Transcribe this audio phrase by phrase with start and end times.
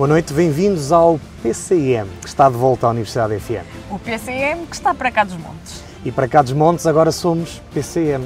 [0.00, 3.66] Boa noite, bem-vindos ao PCM, que está de volta à Universidade FM.
[3.90, 5.84] O PCM que está para cá dos montes.
[6.02, 8.24] E para cá dos montes agora somos PCM.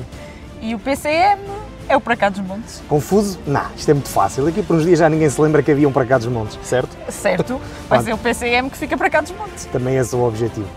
[0.62, 1.42] E o PCM
[1.88, 2.80] é o para cá dos montes.
[2.88, 3.40] Confuso?
[3.44, 4.44] Não, isto é muito fácil.
[4.44, 6.56] Daqui por uns dias já ninguém se lembra que havia um para cá dos montes,
[6.62, 6.96] certo?
[7.08, 7.60] Certo,
[7.90, 9.64] vai ser o PCM que fica para cá dos montes.
[9.64, 10.68] Também esse é o objetivo.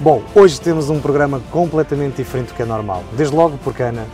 [0.00, 3.04] Bom, hoje temos um programa completamente diferente do que é normal.
[3.12, 4.06] Desde logo porque, Ana,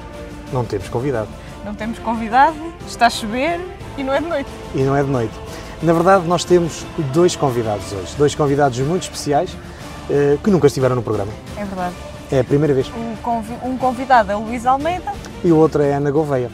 [0.53, 1.29] não temos convidado.
[1.65, 3.61] Não temos convidado, está a chover
[3.97, 4.51] e não é de noite.
[4.75, 5.35] E não é de noite.
[5.83, 8.15] Na verdade, nós temos dois convidados hoje.
[8.17, 9.51] Dois convidados muito especiais
[10.09, 11.33] eh, que nunca estiveram no programa.
[11.57, 11.95] É verdade.
[12.31, 12.89] É a primeira vez.
[12.89, 15.13] Um, convi um convidado é o Luís Almeida.
[15.43, 16.51] E o outro é a Ana Gouveia.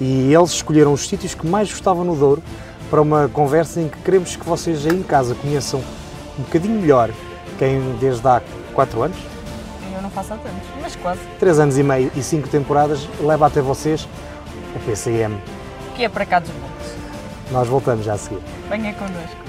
[0.00, 2.42] E eles escolheram os sítios que mais gostavam no Douro
[2.88, 5.82] para uma conversa em que queremos que vocês aí em casa conheçam
[6.38, 7.10] um bocadinho melhor
[7.58, 8.40] quem desde há
[8.74, 9.16] 4 anos,
[9.94, 11.20] Eu não faço há tantos, mas quase.
[11.40, 14.06] 3 anos e meio e 5 temporadas leva até vocês
[14.74, 15.36] o PCM.
[15.96, 16.75] Que é para cá dos montes.
[17.50, 18.40] Nós voltamos já a seguir.
[18.68, 19.45] Venha connosco.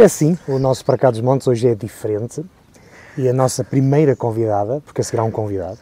[0.00, 2.42] É assim, o nosso Para Cá dos Montes hoje é diferente
[3.18, 5.78] e a nossa primeira convidada, porque a há um convidado,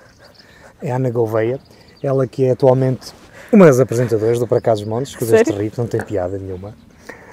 [0.83, 1.61] é a Ana Gouveia,
[2.03, 3.13] ela que é atualmente
[3.53, 6.75] uma das apresentadoras do Para Cá dos Montes, que deste rir, não tem piada nenhuma.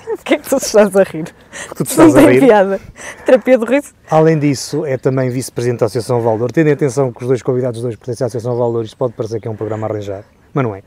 [0.06, 1.23] Porquê é que tu estás a rir?
[1.75, 2.45] Tu te Não estás a tem rir.
[2.45, 2.80] piada.
[3.25, 3.91] Terapia do riso?
[4.08, 6.52] Além disso, é também vice-presidente da Associação Valor.
[6.52, 9.41] Tendo em atenção que os dois convidados dois pertencem à Associação Valor, isto pode parecer
[9.41, 10.83] que é um programa arranjado, mas não é.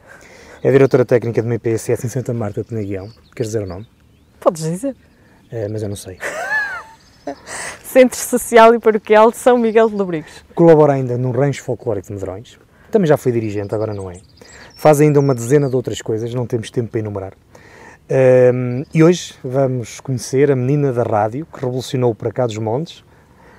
[0.62, 3.08] É diretora técnica de uma IPSS em Santa Marta de Penaguião.
[3.34, 3.84] Queres dizer o nome?
[4.38, 4.94] Podes dizer.
[5.50, 6.18] É, mas eu não sei.
[7.82, 10.44] Centro Social e Paroquial de São Miguel de Lobrigos.
[10.54, 12.58] Colabora ainda no Rancho Folclórico de Medrões.
[12.90, 14.16] Também já foi dirigente, agora não é.
[14.76, 17.32] Faz ainda uma dezena de outras coisas, não temos tempo para enumerar.
[18.10, 22.56] Ahm, e hoje vamos conhecer a menina da rádio que revolucionou o Para Cá dos
[22.56, 23.04] Montes,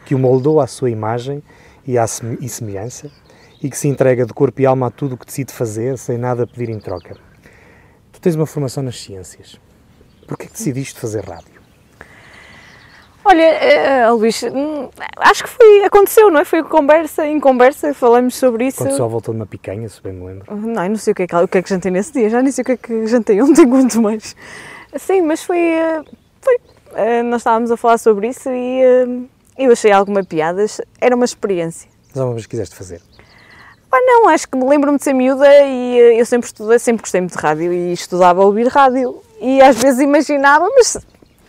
[0.05, 1.43] que o moldou à sua imagem
[1.85, 3.11] e à seme- e semelhança
[3.61, 6.17] e que se entrega de corpo e alma a tudo o que decide fazer sem
[6.17, 7.15] nada pedir em troca.
[8.11, 9.59] Tu tens uma formação nas ciências.
[10.27, 11.58] Porquê que decidiste fazer rádio?
[13.25, 16.45] Olha, eh, Luís, hum, acho que foi, aconteceu, não é?
[16.45, 18.77] Foi conversa, em conversa, falamos sobre isso.
[18.77, 20.55] Quando só voltou de uma picanha, se bem me lembro.
[20.55, 22.29] Não, eu não sei o que, é que, o que é que jantei nesse dia,
[22.29, 24.35] já nem sei o que é que jantei ontem, quanto mais.
[24.97, 25.59] Sim, mas foi.
[25.59, 26.01] eh,
[26.41, 26.57] foi
[26.95, 29.07] eh, nós estávamos a falar sobre isso e eh,
[29.57, 30.65] eu achei alguma piada,
[30.99, 31.89] era uma experiência.
[32.09, 33.01] Mas alguma vez quiseste fazer?
[33.91, 37.21] Ah, não, acho que me lembro-me de ser miúda e eu sempre estudei, sempre gostei
[37.21, 39.21] muito de rádio e estudava a ouvir rádio.
[39.41, 40.97] E às vezes imaginava, mas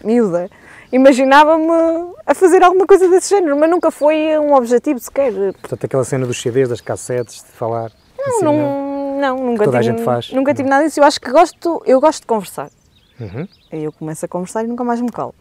[0.03, 0.50] miúda,
[0.92, 5.32] imaginava-me a fazer alguma coisa desse género, mas nunca foi um objetivo sequer.
[5.60, 7.90] Portanto, aquela cena dos CDs, das cassetes, de falar.
[8.18, 10.32] Não, assim, não, não, nunca toda a tive, gente faz.
[10.32, 11.00] Nunca tive nada disso.
[11.00, 12.70] Eu acho que gosto, eu gosto de conversar.
[13.18, 13.46] Uhum.
[13.72, 15.34] Aí eu começo a conversar e nunca mais me calo.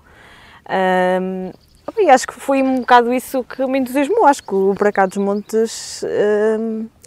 [0.65, 1.51] Ahm,
[1.97, 4.25] e acho que foi um bocado isso que me entusiasmou.
[4.25, 6.03] Acho que o Para Cá dos Montes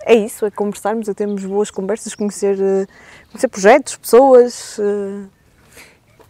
[0.04, 2.86] é isso, é conversarmos, é termos boas conversas, conhecer, eh,
[3.31, 4.78] conhecer projetos, pessoas.
[4.81, 5.41] eh.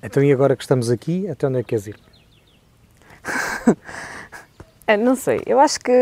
[0.02, 1.96] Então, e agora que estamos aqui, até onde é que queres ir?
[4.84, 5.92] Ah, não sei, eu acho que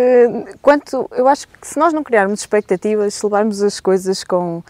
[0.63, 4.63] quanto eu acho que se nós não criarmos expectativas, se levarmos as coisas com,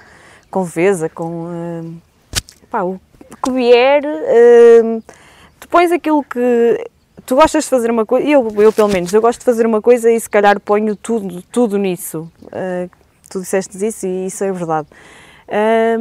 [0.50, 1.84] com leveza, com ah,
[2.68, 3.00] pá, o
[3.41, 5.00] que vier, ah,
[5.60, 6.91] tu pões aquilo que
[7.24, 9.80] tu gostas de fazer uma coisa, eu, eu pelo menos, eu gosto de fazer uma
[9.80, 12.30] coisa e se calhar ponho tudo, tudo nisso.
[12.50, 12.88] Ah,
[13.30, 14.88] tu disseste isso e isso é verdade.
[15.48, 15.97] Ah,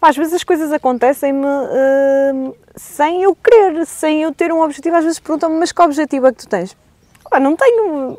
[0.00, 4.96] pá, às vezes as coisas acontecem-me ah, sem eu querer, sem eu ter um objetivo.
[4.96, 6.76] Às vezes perguntam-me, mas que objetivo é que tu tens?
[7.30, 8.18] Pá, não tenho.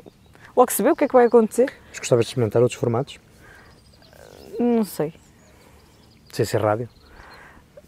[0.56, 1.72] Logo se vê o que é que vai acontecer.
[1.90, 3.18] Mas gostavas de experimentar outros formatos?
[4.60, 5.14] Não sei.
[6.34, 6.90] Sem ser rádio?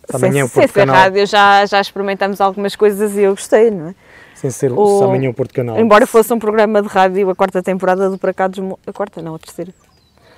[0.09, 3.69] Sem, amanhã sem Porto ser Canal, rádio, já, já experimentamos algumas coisas e eu gostei,
[3.71, 3.95] não é?
[4.33, 5.77] sem ser O- se amanhã o Porto Canal.
[5.79, 9.21] Embora fosse um programa de rádio, a quarta temporada do Para Cá dos A quarta
[9.21, 9.71] não, a terceira.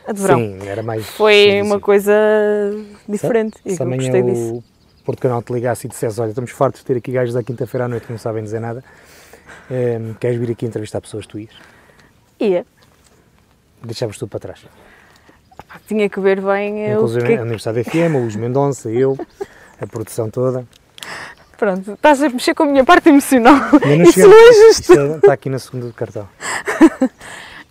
[0.08, 0.40] A de verão.
[0.40, 1.06] Sim, era mais.
[1.08, 2.14] Foi mais uma coisa
[3.08, 4.56] diferente e Se eu gostei disso.
[4.56, 4.64] o
[5.06, 7.86] Porto Canal te ligasse e dissesse: Olha, estamos fartos de ter aqui gajos da quinta-feira
[7.86, 8.84] à noite que não sabem dizer nada,
[9.72, 11.26] ehm, queres vir aqui entrevistar pessoas?
[11.26, 11.54] Tu ias?
[12.40, 12.66] Ia.
[13.84, 14.66] Deixavas tudo para trás.
[15.88, 19.18] Tinha que ver bem eh, o Inclusive que a Universidade FM, o Luís Mendonça, eu,
[19.82, 20.66] a produção toda.
[21.58, 23.54] Pronto, estás a mexer com a minha parte emocional.
[23.72, 24.94] Não Isso não é justo.
[25.00, 26.28] É- Está aqui na segunda do cartão.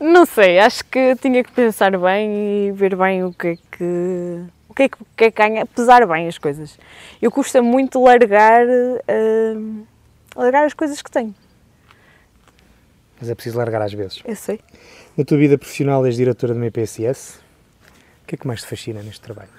[0.02, 4.44] Não sei, acho que tinha que pensar bem e ver bem o que é que.
[4.69, 6.76] O que é que, o que, é que ganha, pesar bem as coisas.
[7.20, 9.84] Eu custa muito largar hum,
[10.34, 11.32] largar as coisas que tenho.
[13.20, 14.20] Mas é preciso largar às vezes.
[14.25, 14.58] Eu sei.
[15.16, 17.38] Na tua vida profissional és diretora de uma IPSS.
[18.25, 19.50] O que é que mais te fascina neste trabalho?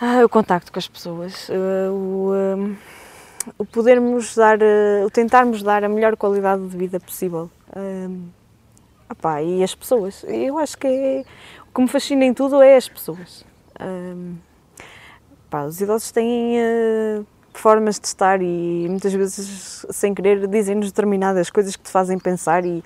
[0.00, 2.76] Ah, o contacto com as pessoas, uh, o, um,
[3.58, 7.50] o podermos dar, uh, o tentarmos dar a melhor qualidade de vida possível.
[7.76, 8.28] Um,
[9.10, 10.24] opá, e as pessoas.
[10.24, 11.24] Eu acho que é,
[11.68, 13.44] o que me fascina em tudo é as pessoas.
[13.80, 14.36] Um,
[15.46, 21.50] opá, os idosos têm uh, formas de estar e muitas vezes, sem querer, dizem-nos determinadas
[21.50, 22.84] coisas que te fazem pensar e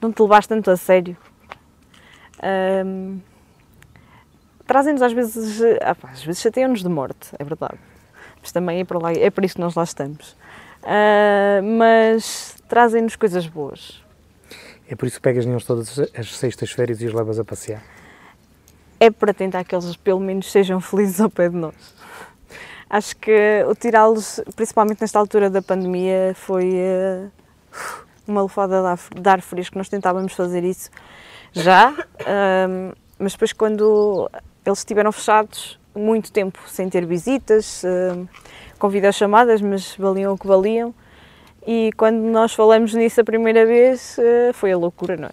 [0.00, 1.16] não te levas tanto a sério.
[2.84, 3.20] Um,
[4.66, 7.78] Trazem-nos às vezes, ah, pá, às vezes chateiam-nos de morte, é verdade.
[8.40, 10.32] Mas também é para, lá, é para isso que nós lá estamos.
[10.82, 14.01] Uh, mas trazem-nos coisas boas.
[14.92, 17.82] É por isso que pegas neles todas as sextas-férias e os levas a passear?
[19.00, 21.94] É para tentar que eles pelo menos sejam felizes ao pé de nós.
[22.90, 27.30] Acho que o tirá-los, principalmente nesta altura da pandemia, foi uh,
[28.28, 28.82] uma lufada
[29.18, 29.78] de ar fresco.
[29.78, 30.90] Nós tentávamos fazer isso
[31.54, 34.30] já, uh, mas depois quando
[34.62, 38.28] eles estiveram fechados muito tempo sem ter visitas, uh,
[38.78, 40.94] com videochamadas, mas valiam o que valiam.
[41.66, 45.32] E quando nós falamos nisso a primeira vez, uh, foi a loucura, não é?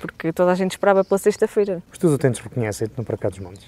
[0.00, 1.82] Porque toda a gente esperava pela sexta-feira.
[1.92, 3.66] Os teus utentes reconhecem-te no Para Cá dos Montes?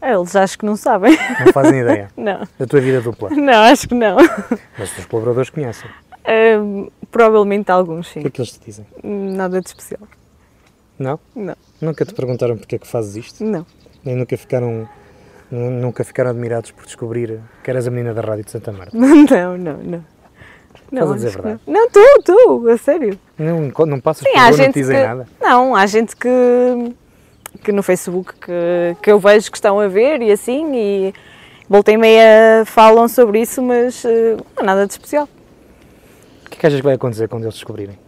[0.00, 1.16] Eles acho que não sabem.
[1.44, 2.10] Não fazem ideia?
[2.16, 2.46] não.
[2.58, 3.30] Da tua vida dupla?
[3.34, 4.16] Não, acho que não.
[4.78, 5.90] Mas os teus colaboradores conhecem?
[5.90, 8.20] Uh, provavelmente alguns, sim.
[8.20, 8.86] O que é que eles te dizem?
[9.02, 10.02] Nada de especial.
[10.98, 11.18] Não?
[11.34, 11.56] Não.
[11.80, 13.42] Nunca te perguntaram porque é que fazes isto?
[13.44, 13.66] Não.
[14.04, 14.88] Nem nunca ficaram,
[15.50, 18.96] nunca ficaram admirados por descobrir que eras a menina da rádio de Santa Marta?
[18.96, 20.04] Não, não, não.
[20.92, 21.60] Estás a dizer verdade?
[21.66, 23.18] Não, estou, estou, a sério.
[23.38, 25.28] Não, não passas Sim, por há não gente te dizem que, nada?
[25.40, 26.28] Não, há gente que,
[27.62, 31.14] que no Facebook que, que eu vejo que estão a ver e assim, e
[31.68, 34.08] volta e meia falam sobre isso, mas uh,
[34.54, 35.28] não há nada de especial.
[36.46, 37.98] O que é que achas que vai acontecer quando eles descobrirem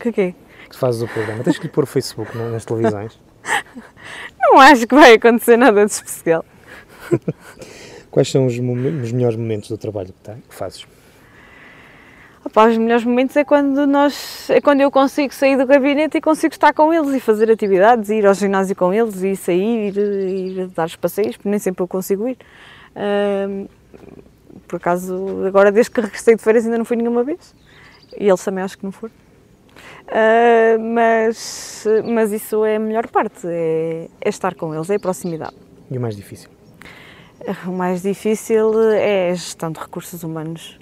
[0.00, 0.34] Que quê?
[0.64, 1.42] que tu fazes o programa?
[1.44, 3.18] Tens que lhe pôr o Facebook não, nas televisões?
[4.40, 6.44] Não acho que vai acontecer nada de especial.
[8.10, 10.86] Quais são os, momen- os melhores momentos do trabalho que, tem, que fazes?
[12.48, 16.20] Opa, os melhores momentos é quando nós é quando eu consigo sair do gabinete e
[16.20, 19.98] consigo estar com eles e fazer atividades, ir ao ginásio com eles e sair, ir,
[19.98, 22.38] ir dar os passeios, porque nem sempre eu consigo ir.
[24.66, 27.54] Por acaso, agora desde que regressei de férias ainda não fui nenhuma vez.
[28.18, 29.12] E eles também acho que não foram.
[30.06, 34.98] Ah, mas, mas isso é a melhor parte, é, é estar com eles, é a
[34.98, 35.54] proximidade.
[35.90, 36.48] E o mais difícil?
[37.66, 40.78] O mais difícil é a gestão de recursos humanos.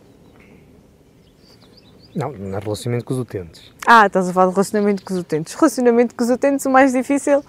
[2.17, 3.71] Não, no relacionamento com os utentes.
[3.87, 5.53] Ah, estás a falar de relacionamento com os utentes.
[5.55, 7.45] Relacionamento com os utentes, o mais difícil,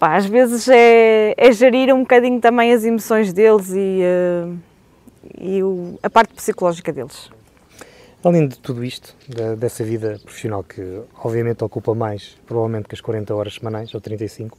[0.00, 4.46] pá, às vezes é, é gerir um bocadinho também as emoções deles e, eh,
[5.40, 7.30] e o- a parte psicológica deles.
[8.24, 13.00] Além de tudo isto, da- dessa vida profissional que obviamente ocupa mais, provavelmente, que as
[13.00, 14.58] 40 horas semanais, ou 35,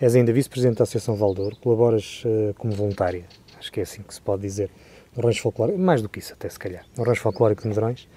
[0.00, 3.24] és ainda vice-presidente da Associação Valdouro, colaboras eh, como voluntária,
[3.58, 4.70] acho que é assim que se pode dizer,
[5.14, 8.08] no Rancho Folclórico, mais do que isso até se calhar, no Rancho Folclórico de Medrões.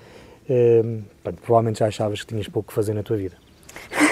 [0.50, 0.84] Eh,
[1.24, 3.36] pronto, provavelmente já achavas que tinhas pouco que fazer na tua vida.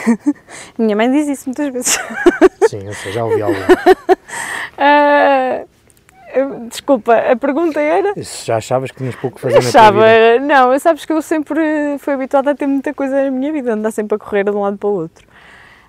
[0.78, 2.00] Minha mãe diz isso muitas vezes.
[2.70, 3.58] Sim, eu sei, já ouvi algo.
[4.76, 5.66] Ah,
[6.34, 8.14] eu- desculpa, a pergunta era?
[8.18, 10.40] Já achavas que tinhas pouco que fazer na tua Achava, vida?
[10.46, 11.62] não, sabes que eu sempre
[12.00, 14.62] fui habituada a ter muita coisa na minha vida, andar sempre a correr de um
[14.62, 15.26] lado para o outro.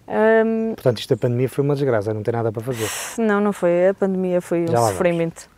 [0.07, 2.87] Ahm, Portanto, isto da pandemia foi uma desgraça, não tem nada para fazer.
[3.23, 3.89] Não, não foi.
[3.89, 5.49] A pandemia foi um sofrimento.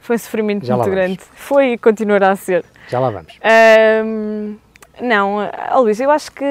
[0.00, 1.20] Foi um sofrimento Já muito grande.
[1.34, 2.64] Foi e continuará a ser.
[2.88, 3.38] Já lá vamos.
[3.42, 4.56] Ahm,
[5.00, 6.44] não, ah, Luís, eu acho que.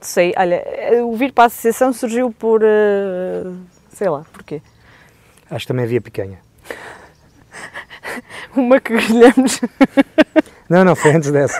[0.00, 0.62] Sei, olha,
[1.04, 2.62] o vir para a associação surgiu por.
[2.64, 3.52] ah,
[3.92, 4.60] sei lá, porquê?
[5.50, 6.38] Acho que também havia picanha.
[8.56, 9.60] Uma que grelhamos.
[10.68, 11.58] Não, não, foi antes dessa.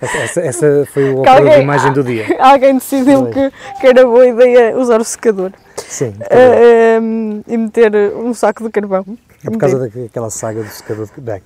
[0.00, 2.26] Essa, essa- essa foi o alguém- imagem do dia.
[2.40, 3.50] Alguém decidiu que,
[3.80, 8.70] que era boa ideia usar o secador Sim, ah, ahm, e meter um saco de
[8.70, 9.06] carvão.
[9.46, 11.06] É por causa daquela saga do secador.
[11.14, 11.42] de- Bem,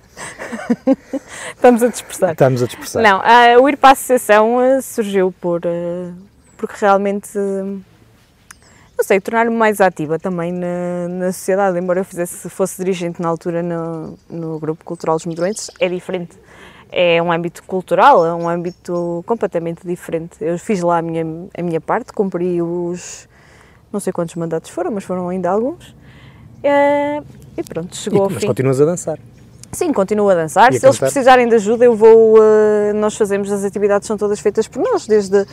[1.55, 2.33] Estamos a dispersar.
[2.33, 3.03] estamos a dispersar.
[3.03, 6.13] Não, ah, o ir para a associação ah, surgiu por, ah,
[6.57, 12.77] porque realmente, não sei, tornar-me mais ativa também na, na sociedade, embora eu fizesse, fosse
[12.83, 16.39] dirigente na altura no, no Grupo Cultural dos Medroenses, é diferente.
[16.93, 20.37] É um âmbito cultural, é um âmbito completamente diferente.
[20.41, 21.25] Eu fiz lá a minha,
[21.57, 23.29] a minha parte, cumpri os,
[23.93, 25.95] não sei quantos mandatos foram, mas foram ainda alguns.
[27.61, 28.47] E pronto, E- chegou ao mas fim.
[28.47, 29.19] continuas a dançar.
[29.73, 30.73] Sim, continuo a dançar.
[30.73, 31.13] E a Se eles cantar?
[31.13, 32.37] precisarem de ajuda, eu vou.
[32.43, 35.47] eh, nós fazemos as atividades, são todas feitas por nós, desde,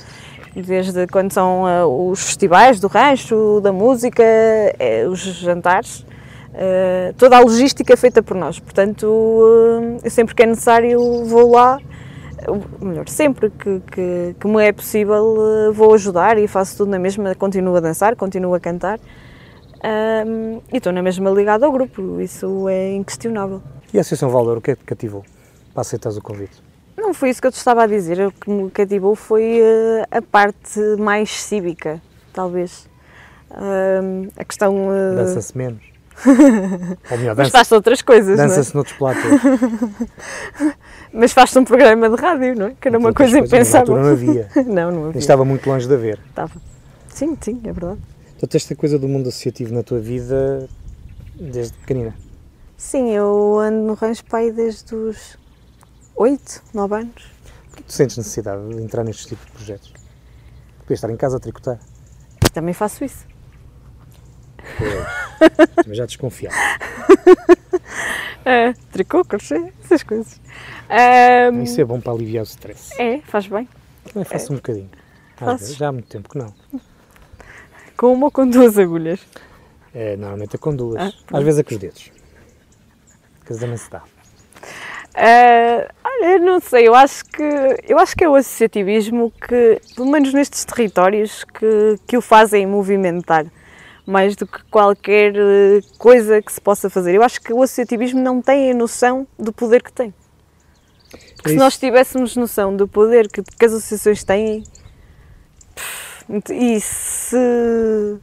[0.55, 6.03] desde quando são eh, os festivais do rancho, da música, eh, os jantares.
[6.59, 11.51] Uh, toda a logística é feita por nós, portanto, uh, sempre que é necessário vou
[11.51, 11.77] lá,
[12.81, 16.97] melhor, sempre que, que, que me é possível uh, vou ajudar e faço tudo na
[16.97, 18.99] mesma, continuo a dançar, continuo a cantar
[19.83, 23.61] um, e estou na mesma ligada ao grupo, isso é inquestionável.
[23.93, 25.23] E a Associação Valor, o que é que te cativou
[25.73, 26.61] para aceitares o convite?
[26.97, 29.61] Não foi isso que eu te estava a dizer, o que me cativou foi
[30.09, 32.01] a parte mais cívica,
[32.33, 32.89] talvez.
[34.35, 34.87] a questão...
[35.15, 35.97] Dança-se menos?
[37.11, 38.73] Ou melhor, Mas faz outras coisas, Dança-se é?
[38.73, 39.23] noutros platos.
[41.13, 42.73] Mas faz-se um programa de rádio, não é?
[42.79, 43.95] Que era uma coisa impensável.
[43.95, 44.49] não havia.
[44.65, 45.19] não, não havia.
[45.19, 46.19] Estava muito longe de haver.
[46.29, 46.53] Estava.
[47.09, 47.99] Sim, sim, é verdade.
[48.37, 50.69] Então, esta coisa do mundo associativo na tua vida
[51.33, 52.15] desde pequenina?
[52.77, 55.37] Sim, eu ando no Rancho Pai desde os
[56.15, 57.25] 8, 9 anos.
[57.65, 59.93] Porquê tu sentes necessidade de entrar nestes tipos de projetos?
[60.79, 61.79] Podias estar em casa a tricotar.
[62.53, 63.25] Também faço isso.
[65.87, 66.55] Mas já desconfiava.
[68.45, 70.39] é, tricô, crochê, essas coisas.
[71.51, 72.93] Um, Isso é bom para aliviar o stress.
[73.01, 73.67] É, faz bem.
[74.05, 74.53] Também faço é.
[74.53, 74.89] um bocadinho.
[75.39, 76.53] Vezes, já há muito tempo que não.
[77.97, 79.19] Com uma ou com duas agulhas?
[79.93, 81.01] É, normalmente é com duas.
[81.01, 82.11] Ah, Às vezes é com os dedos.
[83.45, 84.03] Que também se dá.
[85.17, 87.41] Uh, olha, não sei, eu acho que
[87.87, 92.67] eu acho que é o associativismo que, pelo menos nestes territórios, que, que o fazem
[92.67, 93.47] movimentar
[94.07, 97.13] mais do que qualquer eh, coisa que se possa fazer.
[97.13, 100.13] Eu acho que o associativismo não tem a noção do poder que tem.
[101.35, 104.63] Porque é se nós tivéssemos noção do poder que, que as associações têm,
[106.29, 108.19] e se,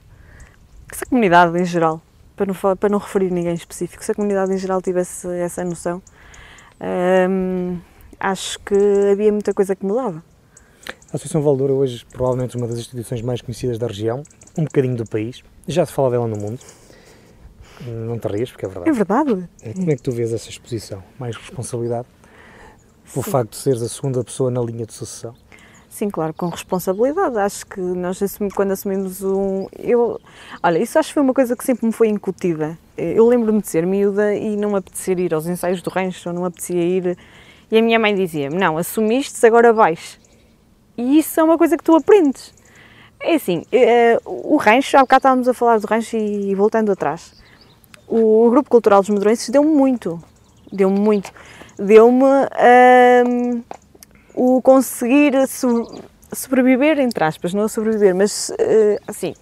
[0.93, 2.01] se a comunidade em geral,
[2.37, 6.03] para não, para não referir ninguém específico, se a comunidade em geral tivesse essa noção,
[7.31, 7.79] hum,
[8.21, 8.75] acho que
[9.13, 10.23] havia muita coisa que mudava.
[11.13, 14.23] A Associação Valdora hoje provavelmente uma das instituições mais conhecidas da região,
[14.59, 15.43] um bocadinho do país.
[15.67, 16.59] Já se fala dela no mundo.
[17.87, 18.91] Não te rias, porque é verdade.
[18.91, 19.49] É verdade.
[19.63, 21.03] É, como é que tu vês essa exposição?
[21.19, 22.07] Mais responsabilidade?
[23.13, 25.35] Pelo facto de seres a segunda pessoa na linha de sucessão?
[25.95, 27.39] Sim, claro, com responsabilidade.
[27.39, 28.19] Acho que nós,
[28.53, 29.69] quando assumimos um.
[29.79, 30.21] Eu,
[30.61, 32.77] olha, isso acho que foi uma coisa que sempre me foi incutida.
[32.99, 36.43] Eu lembro-me de ser miúda e não me apetecer ir aos ensaios do rancho, não
[36.43, 37.17] me apetecia ir.
[37.71, 40.19] E a minha mãe dizia-me: Não, assumiste, agora vais.
[40.99, 42.53] E isso é uma coisa que tu aprendes.
[43.21, 46.91] É assim, uh, o rancho, há bocado estávamos a falar do rancho e, e voltando
[46.91, 47.41] atrás,
[48.09, 50.21] o, Grupo Cultural dos Medronenses deu-me muito,
[50.73, 51.31] deu-me muito,
[51.79, 52.25] deu-me
[54.35, 59.35] o conseguir so, sobreviver, entre aspas, não sobreviver, mas uh, assim,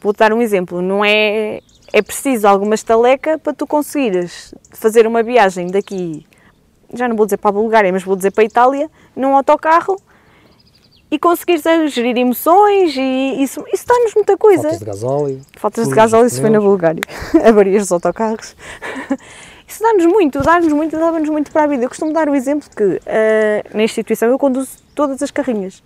[0.00, 1.60] vou dar um exemplo, não é,
[1.92, 6.26] é preciso alguma estaleca para tu conseguires fazer uma viagem daqui,
[6.92, 9.96] já não vou dizer para a Bulgária, mas vou dizer para a Itália, num autocarro,
[11.10, 14.62] e conseguires gerir emoções e isso, isso dá-nos muita coisa.
[14.62, 15.40] Faltas de gasóleo.
[15.58, 17.02] Faltas de gasóleo, isso foi na Bulgária.
[17.46, 18.56] Avarias dos autocarros.
[19.72, 21.84] Isso dá-nos muito, dá-nos muito, dá-nos muito para a vida.
[21.84, 23.00] Eu costumo dar o exemplo que uh,
[23.74, 25.82] na instituição eu conduzo todas as carrinhas.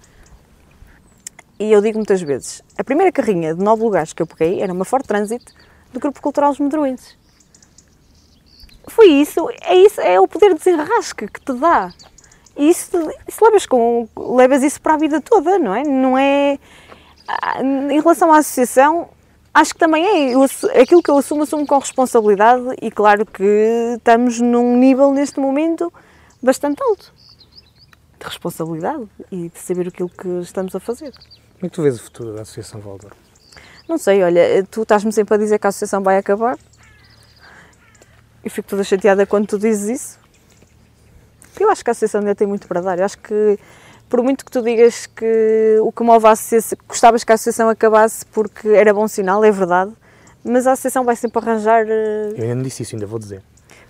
[1.56, 4.72] E eu digo muitas vezes, a primeira carrinha de nove lugares que eu peguei era
[4.72, 5.44] uma Ford Transit
[5.92, 7.16] do Grupo Cultural Os Medroenses.
[8.88, 11.92] Foi isso, é isso, é o poder de desenrasque que te dá.
[12.56, 12.90] E isso,
[13.28, 15.84] isso levas, com, levas isso para a vida toda, não é?
[15.84, 16.58] Não é.
[17.28, 19.08] Ah, em relação à associação,
[19.56, 20.34] acho que também é.
[20.34, 20.44] Eu,
[20.80, 25.92] aquilo que eu assumo, assumo com responsabilidade e claro que estamos num nível neste momento
[26.42, 27.12] bastante alto
[28.18, 31.12] de responsabilidade e de saber aquilo que estamos a fazer.
[31.12, 33.12] Como é que tu vês o futuro da Associação Valdor?
[33.88, 36.58] Não sei, olha, tu estás-me sempre a dizer que a associação vai acabar.
[38.44, 40.18] Eu fico toda chateada quando tu dizes isso.
[41.58, 42.98] Eu acho que a associação ainda tem muito para dar.
[42.98, 43.58] Eu acho que,
[44.08, 47.68] por muito que tu digas que o que move a associação, gostavas que a associação
[47.68, 49.92] acabasse porque era bom sinal, é verdade,
[50.44, 51.84] mas a associação vai sempre arranjar.
[51.88, 53.42] Eh, Eu ainda não disse isso, ainda vou dizer.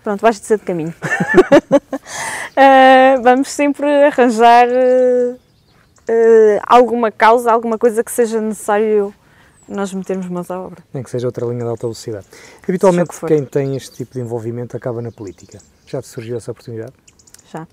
[0.03, 0.95] Pronto, vais dizer de caminho.
[2.57, 9.13] uh, vamos sempre arranjar uh, uh, alguma causa, alguma coisa que seja necessário
[9.69, 10.83] nós metermos mãos à obra.
[10.95, 12.27] Nem que seja outra linha de alta velocidade.
[12.67, 15.59] Habitualmente, que quem tem este tipo de envolvimento acaba na política.
[15.87, 16.93] Já te surgiu essa oportunidade?
[17.53, 17.67] já.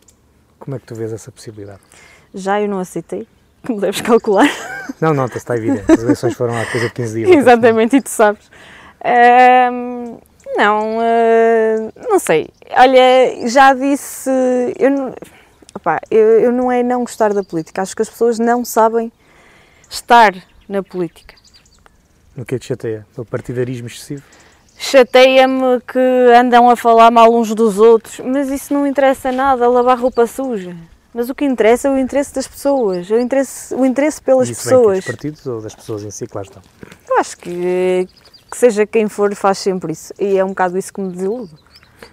[0.60, 1.82] Como é que tu vês essa possibilidade?
[2.34, 3.28] Já eu não aceitei,
[3.66, 4.50] como deves calcular.
[5.00, 5.90] Não, não, está evidente.
[5.92, 7.38] As eleições foram há coisa de 15 dias.
[7.38, 8.48] Exatamente, e tu sabes.
[9.00, 10.20] Uh,
[10.58, 12.50] não, uh, não sei.
[12.72, 14.30] Olha, já disse.
[14.78, 15.16] Eu não,
[15.74, 17.82] opa, eu, eu não é não gostar da política.
[17.82, 19.12] Acho que as pessoas não sabem
[19.90, 20.34] estar
[20.68, 21.36] na política.
[22.38, 23.06] O que é que chateia?
[23.18, 24.24] O partidarismo excessivo?
[24.84, 26.00] chateia-me que
[26.38, 30.76] andam a falar mal uns dos outros, mas isso não interessa nada, lavar roupa suja.
[31.14, 34.64] Mas o que interessa é o interesse das pessoas, o interesse, o interesse pelas isso
[34.64, 34.86] pessoas.
[34.86, 36.62] Vem dos partidos ou das pessoas em si, claro estão?
[37.08, 38.08] Eu acho que,
[38.50, 40.12] que seja quem for, faz sempre isso.
[40.20, 41.54] E é um bocado isso que me desilude.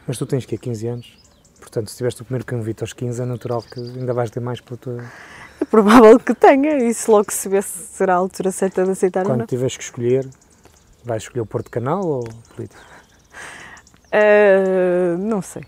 [0.07, 1.19] Mas tu tens que 15 anos?
[1.59, 4.61] Portanto, se tiveste o primeiro convite aos 15, é natural que ainda vais ter mais
[4.61, 5.05] pela tua.
[5.61, 8.91] É provável que tenha, e se logo se vê se será a altura certa de
[8.91, 9.47] aceitar ou Quando não.
[9.47, 10.27] tiveres que escolher,
[11.05, 12.81] vais escolher o Porto Canal ou político?
[14.13, 15.63] Ah, não sei.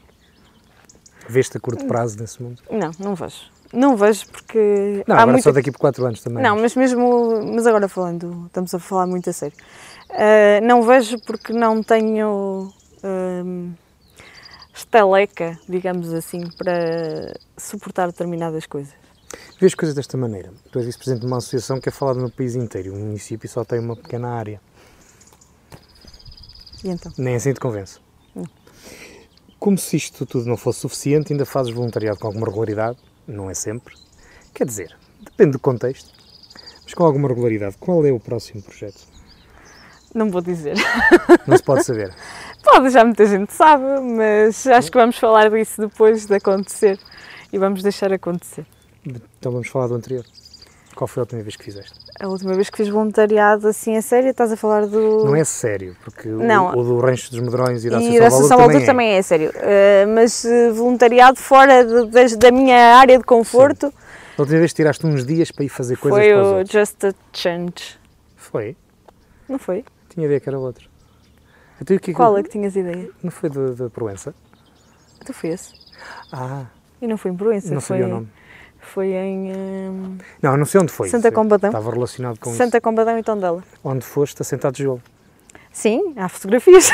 [1.28, 2.62] Veste a curto prazo nesse mundo?
[2.70, 3.50] Não, não vejo.
[3.72, 5.44] Não vejo porque Não, agora muita...
[5.44, 6.42] só daqui por 4 anos também.
[6.42, 9.56] Não, mas mesmo, mas agora falando, estamos a falar muito a sério.
[10.10, 12.70] Ah, não vejo porque não tenho
[13.02, 13.72] ahm,
[14.74, 18.92] estaleca, digamos assim, para suportar determinadas coisas.
[19.58, 20.52] Vê as coisas desta maneira.
[20.70, 22.92] Tu és vice-presidente de uma associação que é falada no país inteiro.
[22.92, 24.60] O município só tem uma pequena área.
[26.84, 27.10] E então?
[27.16, 28.00] Nem assim te convence.
[29.62, 32.98] Como se isto tudo não fosse suficiente, ainda fazes voluntariado com alguma regularidade.
[33.28, 33.94] Não é sempre.
[34.52, 36.10] Quer dizer, depende do contexto.
[36.82, 37.76] Mas com alguma regularidade.
[37.78, 39.06] Qual é o próximo projeto?
[40.12, 40.74] Não vou dizer.
[41.46, 42.12] Não se pode saber.
[42.64, 46.98] Pode, já muita gente sabe, mas acho que vamos falar disso depois de acontecer.
[47.52, 48.66] E vamos deixar acontecer.
[49.06, 50.24] Então vamos falar do anterior.
[50.94, 51.98] Qual foi a última vez que fizeste?
[52.20, 55.24] A última vez que fiz voluntariado assim a sério, estás a falar do.
[55.24, 56.40] Não é sério, porque o-
[56.78, 59.18] o, do Rancho dos Medrões e da E da Associação Associação Valor Valdur também, também
[59.18, 59.50] é sério.
[59.50, 64.02] Uh, mas uh, voluntariado fora de- das- da minha área de conforto é.
[64.38, 66.72] A última vez tiraste uns dias para ir fazer coisas foi para os o outros.
[66.72, 67.98] Just a Change.
[68.36, 68.76] Foi?
[69.48, 69.84] Não foi?
[70.08, 70.88] Tinha ideia que era outro.
[71.80, 73.08] Então, o que é que- Qual é que tinhas ideia?
[73.22, 74.34] Não foi da Proença?
[75.24, 75.72] Tu foi esse.
[76.32, 76.64] Ah,
[77.00, 78.28] E não foi em Proença, não foi, o nome.
[78.82, 81.08] Foi em um, Não, não sei onde foi.
[81.08, 81.70] Santa Combadão.
[81.70, 83.62] Estava relacionado com Santa Combadão e Tondela.
[83.66, 83.80] isso.
[83.82, 85.02] Onde foste assentado de tijolo.
[85.72, 86.90] Sim, há fotografias.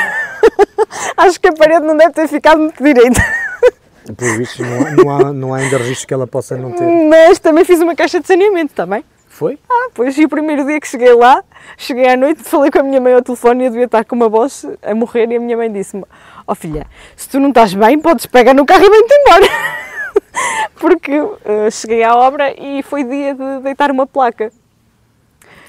[1.17, 3.21] Acho que a parede não deve ter ficado muito direita.
[4.17, 6.83] Pelos vistos, não há, não, há, não há ainda registro que ela possa não ter.
[6.83, 9.03] Mas também fiz uma caixa de saneamento também.
[9.27, 9.59] Foi?
[9.69, 11.43] Ah, pois, e o primeiro dia que cheguei lá,
[11.77, 14.15] cheguei à noite, falei com a minha mãe ao telefone e eu devia estar com
[14.15, 16.03] uma voz a morrer e a minha mãe disse-me,
[16.47, 19.45] ó filha, se tu não estás bem, podes pegar no carro e vem-te embora.
[20.79, 21.11] Porque
[21.45, 24.51] eh, cheguei à obra e foi dia de deitar uma placa.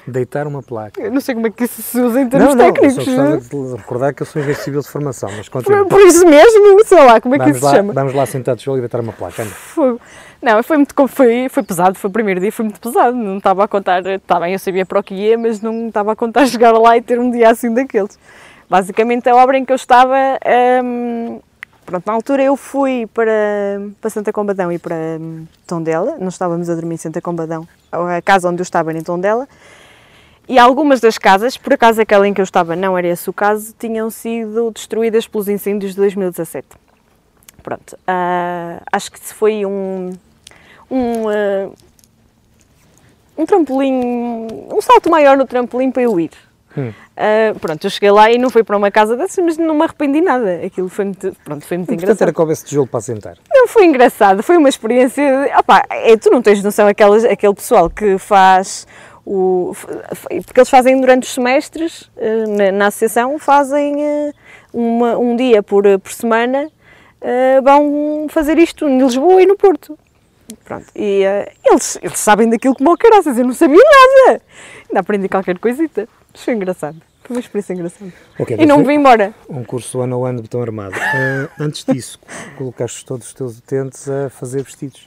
[0.07, 0.99] Deitar uma placa.
[1.01, 3.05] Eu não sei como é que isso se usa em termos Não, não, eu técnicos.
[3.05, 5.85] só gostava de recordar que eu sou engenheiro civil de formação, mas Por, continua.
[5.85, 7.93] por isso mesmo, sei lá, como é que Vamos isso lá, se chama?
[7.93, 9.45] vamos lá tijolo e deitar uma placa.
[9.45, 10.01] Fogo.
[10.41, 13.15] Não, foi muito foi, foi pesado, foi o primeiro dia, foi muito pesado.
[13.15, 16.13] Não estava a contar, está bem, eu sabia para o que ia, mas não estava
[16.13, 18.17] a contar chegar lá e ter um dia assim daqueles.
[18.67, 20.15] Basicamente a obra em que eu estava,
[20.83, 21.39] hum,
[21.91, 23.31] pronto, na altura eu fui para,
[23.99, 28.21] para Santa Combadão e para hum, Tondela, não estávamos a dormir em Santa Combadão, a
[28.21, 29.47] casa onde eu estava era em Tondela,
[30.47, 33.33] e algumas das casas, por acaso aquela em que eu estava não era esse o
[33.33, 36.67] caso, tinham sido destruídas pelos incêndios de 2017.
[37.61, 40.11] Pronto, ah, acho que foi um,
[40.89, 41.69] um, ah,
[43.37, 46.31] um trampolim, um salto maior no trampolim para eu ir.
[46.77, 46.91] Hum.
[47.17, 49.83] Ah, pronto, eu cheguei lá e não fui para uma casa dessas, mas não me
[49.83, 50.61] arrependi nada.
[50.65, 52.21] Aquilo foi muito, pronto, foi muito Portanto, engraçado.
[52.23, 53.37] era que houvesse tijolo para assentar.
[53.53, 55.23] Não foi engraçado, foi uma experiência.
[55.45, 58.87] de- opá, é, tu não tens noção, aquelas, aquele pessoal que faz
[59.25, 59.73] o.
[60.45, 64.31] Porque eles fazem durante os semestres, eh, na, na associação, fazem eh,
[64.73, 66.69] uma- um dia por, por semana,
[67.63, 69.97] vão fazer isto em Lisboa e no Porto.
[70.65, 71.23] Pronto, e
[71.65, 74.41] eles, eles sabem daquilo como o caraças, eu não sabia nada.
[74.89, 76.09] Ainda aprendi qualquer coisita.
[76.33, 78.11] Mas foi engraçado, foi uma experiência engraçada.
[78.39, 79.33] Ok, E não me vim embora.
[79.49, 80.95] um curso ano a ano de botão armado.
[80.97, 82.19] Ah, antes disso,
[82.57, 85.05] colocaste todos os teus utentes a fazer vestidos.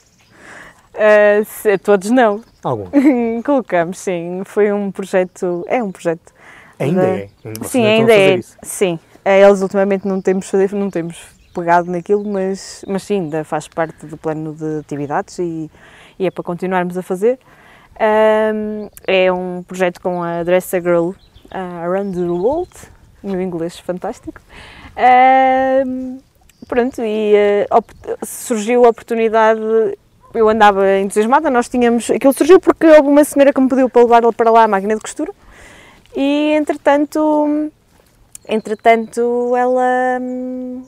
[0.94, 2.40] Eh, se- todos não.
[2.62, 2.86] Algum.
[3.42, 4.42] Colocamos, sim.
[4.44, 5.64] Foi um projeto.
[5.68, 6.32] É um projeto.
[6.78, 7.28] Ainda da- é.
[7.58, 8.36] Vocês Sim, ainda é.
[8.36, 8.56] isso.
[8.62, 8.98] Sim.
[9.24, 11.16] Eh, Eles ultimamente não temos, não temos
[11.54, 15.70] pegado naquilo, mas, mas sim, ainda faz parte do plano de atividades e,
[16.18, 17.38] e é para continuarmos a fazer.
[17.98, 21.10] Ahm, é um projeto com a Dress a Girl
[21.50, 22.70] ah, Around the World,
[23.22, 24.40] inglês fantástico.
[24.96, 26.18] Ahm,
[26.68, 27.34] pronto, e
[27.70, 27.92] op-
[28.24, 29.60] surgiu a oportunidade
[30.34, 32.10] eu andava entusiasmada, nós tínhamos.
[32.10, 34.94] Aquilo surgiu porque houve uma senhora que me pediu para levar para lá a máquina
[34.96, 35.32] de costura
[36.16, 37.70] e entretanto.
[38.46, 40.18] Entretanto, ela.
[40.20, 40.82] hum,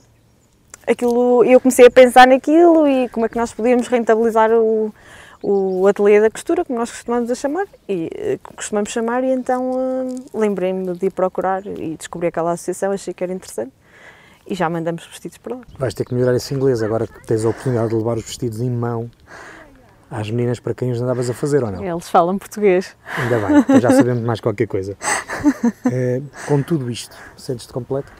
[0.86, 4.94] Aquilo, eu comecei a pensar naquilo e como é que nós podíamos rentabilizar o,
[5.42, 9.72] o ateliê da costura, como nós costumamos a chamar, e eh, costumamos chamar, e então
[9.72, 13.72] hum, lembrei-me de ir procurar e descobri aquela associação, achei que era interessante
[14.46, 15.62] e já mandamos vestidos para lá.
[15.78, 18.60] Vais ter que melhorar esse inglês agora que tens a oportunidade de levar os vestidos
[18.60, 19.10] em mão
[20.10, 21.84] às meninas para quem os andavas a fazer ou não?
[21.84, 22.96] Eles falam português.
[23.18, 24.96] Ainda bem, então já sabemos mais qualquer coisa.
[25.92, 28.10] Eh, com tudo isto, sentes-te completo?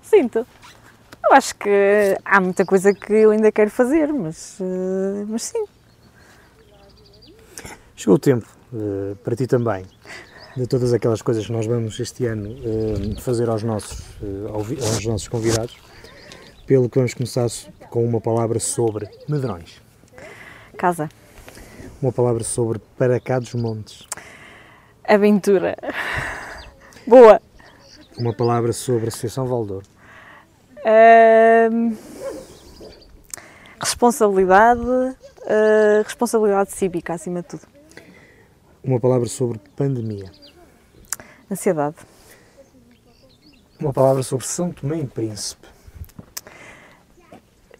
[0.00, 0.44] Sinto.
[1.24, 4.58] Eu acho que há muita coisa que eu ainda quero fazer, mas,
[5.28, 5.64] mas sim.
[8.02, 9.84] Chegou o tempo, eh, para ti também,
[10.56, 14.00] de todas aquelas coisas que nós vamos este ano eh, fazer aos nossos,
[14.66, 15.76] vi- aos nossos convidados,
[16.66, 17.46] pelo que vamos começar
[17.90, 19.80] com uma palavra sobre medrões,
[20.76, 21.08] Casa.
[22.02, 24.04] uma palavra sobre para cá dos montes,
[25.04, 25.76] Aventura.
[27.06, 27.40] Boa.
[28.18, 29.84] uma palavra sobre Associação Valdor,
[30.84, 31.94] Ahm,
[33.80, 34.80] responsabilidade.
[35.46, 37.71] ah, responsabilidade cívica, acima de tudo.
[38.82, 40.30] Uma palavra sobre pandemia,
[41.50, 41.96] Ansiedade.
[43.80, 45.66] uma palavra sobre São Tomé e Príncipe.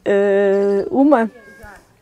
[0.04, 1.30] Ah, uma.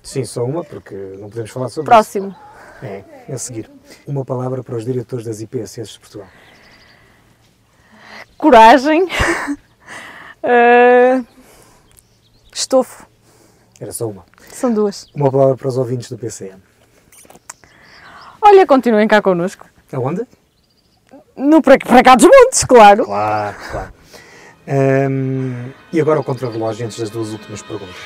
[0.03, 2.29] Sim, só uma, porque não podemos falar sobre Próximo.
[2.29, 2.51] isso.
[2.83, 3.71] É, a seguir.
[4.07, 6.29] Uma palavra para os diretores das IPSS de Portugal.
[8.39, 9.07] Coragem.
[10.43, 11.23] Ah,
[12.53, 13.07] estofo.
[13.79, 14.25] Era só uma.
[14.53, 15.07] São duas.
[15.15, 16.61] Uma palavra para os ouvintes do PCM.
[18.43, 19.67] Olha, continuem cá connosco.
[19.93, 20.27] Aonde?
[21.37, 23.05] No para, para cá dos montes, claro.
[23.05, 23.93] Claro, claro.
[25.93, 27.97] E agora o contrarrelógio antes das duas últimas perguntas.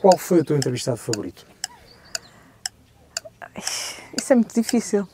[0.00, 1.46] Qual foi o teu entrevistado favorito?
[3.56, 5.06] Isso é muito difícil.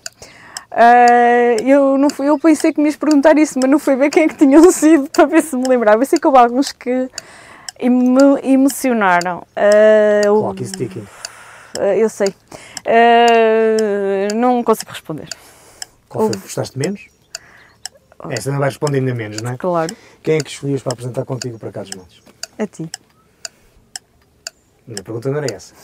[0.70, 4.10] Ah, eu, não fui, eu pensei que me ias perguntar isso, mas não foi bem
[4.10, 6.02] quem é que tinham sido para ver se me lembrava.
[6.02, 7.08] Eu sei que houve alguns que
[7.82, 9.46] me emocionaram.
[10.30, 11.06] O- Clock is ticking.
[11.78, 12.34] Ah, eu sei.
[12.86, 15.28] Ah, não consigo responder.
[16.08, 16.36] Qual foi Houve.
[16.38, 17.08] que gostaste menos?
[18.30, 19.56] Esta não vai responder ainda menos, não é?
[19.56, 19.96] Claro.
[20.22, 22.20] Quem é que escolhias para apresentar contigo para cá dos montes?
[22.58, 22.90] A ti.
[23.56, 25.74] A minha pergunta não era essa.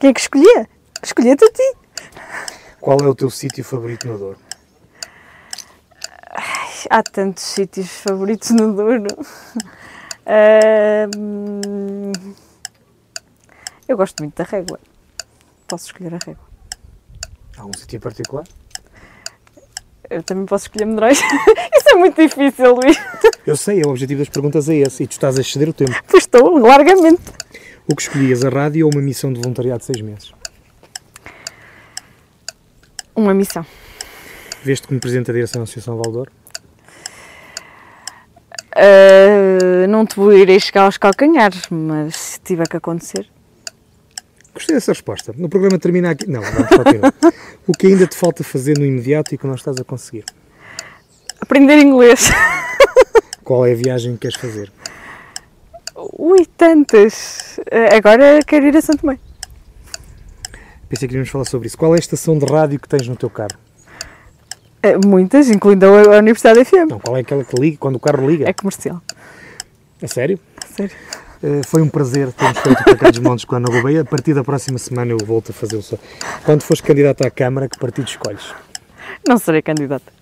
[0.00, 0.68] Quem é que escolhia?
[1.02, 1.76] Escolhi-te a ti.
[2.80, 4.38] Qual é o teu sítio favorito no Douro?
[6.90, 9.06] Há tantos sítios favoritos no Douro.
[10.24, 12.12] Hum,
[13.88, 14.78] eu gosto muito da régua.
[15.72, 16.44] Posso escolher a régua.
[17.56, 18.44] Há um sítio em particular?
[20.10, 21.18] Eu também posso escolher Medróis.
[21.74, 22.98] Isso é muito difícil, Luís.
[23.46, 25.92] Eu sei, o objetivo das perguntas é esse e tu estás a exceder o tempo.
[26.06, 27.22] Pois estou, largamente.
[27.88, 30.34] O que escolhias, a rádio ou uma missão de voluntariado de seis meses?
[33.16, 33.64] Uma missão.
[34.62, 36.28] Veste como Presidente da Direção da Associação Valdor?
[38.76, 43.31] Ah, não te vou ir chegar aos calcanhares, mas se tiver que acontecer.
[44.62, 45.34] Gostei dessa resposta.
[45.36, 46.30] No programa termina aqui.
[46.30, 47.12] Não, vamos continuar.
[47.66, 50.24] o que ainda te falta fazer no imediato e que não estás a conseguir?
[51.40, 52.30] Aprender inglês.
[53.42, 54.72] Qual é a viagem que queres fazer?
[56.16, 57.58] Ui, tantas.
[57.92, 59.18] Agora quero ir a Santo Tomé.
[60.88, 61.76] Pensei que iríamos falar sobre isso.
[61.76, 63.58] Qual é a estação de rádio que tens no teu carro?
[64.80, 66.88] Ah, muitas, incluindo a a Universidade FM.
[66.88, 68.48] Não, qual é aquela que liga quando o carro liga?
[68.48, 69.02] É comercial.
[70.00, 70.38] A sério?
[70.76, 70.94] Sério.
[71.42, 74.02] Eh, foi um prazer termos feito para cá dos Montes com a Ana Gouveia.
[74.02, 75.96] A partir da próxima semana eu volto a fazer o só.
[76.44, 78.54] Quando fores candidato à Câmara, que partido escolhes?
[79.26, 80.12] Não serei candidata.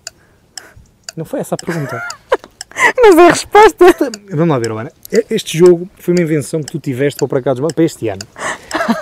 [1.15, 2.01] Não foi essa a pergunta.
[3.03, 4.11] Mas é a resposta.
[4.31, 4.91] Vamos lá ver, Ana.
[5.29, 8.21] Este jogo foi uma invenção que tu tiveste para o dos Montes para este ano.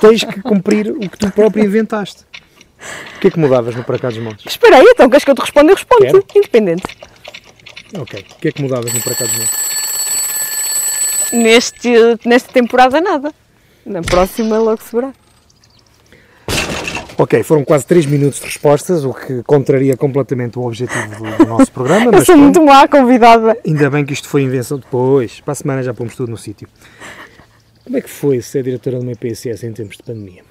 [0.01, 2.25] Tens que cumprir o que tu próprio inventaste.
[3.15, 4.45] O que é que mudavas no para cá dos Montes?
[4.45, 5.71] Espera aí, então queres que eu te responda?
[5.71, 6.01] Eu respondo.
[6.01, 6.25] Quero.
[6.36, 6.84] Independente.
[7.97, 8.25] Ok.
[8.32, 9.68] O que é que mudavas no para cá dos Montes?
[11.34, 11.89] Neste,
[12.26, 13.34] nesta temporada, nada.
[13.86, 15.12] Na próxima, logo se verá.
[17.18, 21.46] Ok, foram quase 3 minutos de respostas, o que contraria completamente o objetivo do, do
[21.48, 23.58] nosso programa, Eu mas sou muito má convidada.
[23.65, 25.42] ainda bem que isto foi invenção depois.
[25.42, 26.68] Para a semana já pomos tudo no sítio.
[27.84, 30.44] Como é que foi ser diretora de uma IPSS em tempos de pandemia?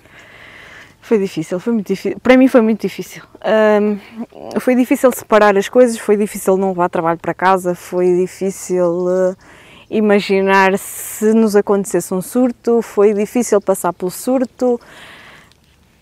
[1.00, 2.20] Foi difícil, foi muito difícil.
[2.20, 3.22] Para mim foi muito difícil.
[3.40, 3.96] Ahm,
[4.60, 9.34] foi difícil separar as coisas, foi difícil não levar trabalho para casa, foi difícil eh,
[9.90, 14.80] imaginar se nos acontecesse um surto, foi difícil passar pelo surto.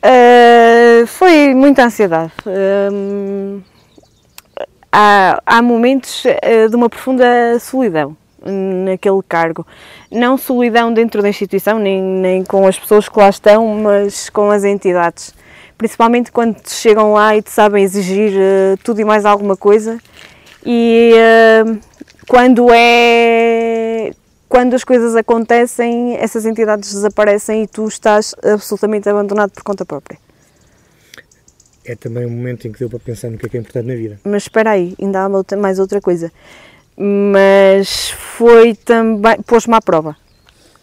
[0.03, 2.33] Ah, foi muita ansiedade.
[2.47, 3.61] Ahm,
[4.93, 8.17] há, há momentos eh, de uma profunda solidão
[8.85, 9.67] naquele cargo.
[10.11, 14.51] Não solidão dentro da instituição, nem, nem com as pessoas que lá estão, mas com
[14.51, 15.35] as entidades.
[15.77, 19.99] Principalmente quando te chegam lá e te sabem exigir eh, tudo e mais alguma coisa.
[20.65, 21.65] E eh,
[22.29, 24.13] quando é.
[24.49, 30.19] Quando as coisas acontecem, essas entidades desaparecem e tu estás absolutamente abandonado por conta própria.
[31.85, 33.87] É também um momento em que deu para pensar no que é que é importante
[33.87, 34.21] na vida.
[34.25, 36.33] Mas espera aí, ainda há outra- mais outra coisa.
[36.97, 39.41] Mas foi também.
[39.43, 40.17] pôs-me à prova.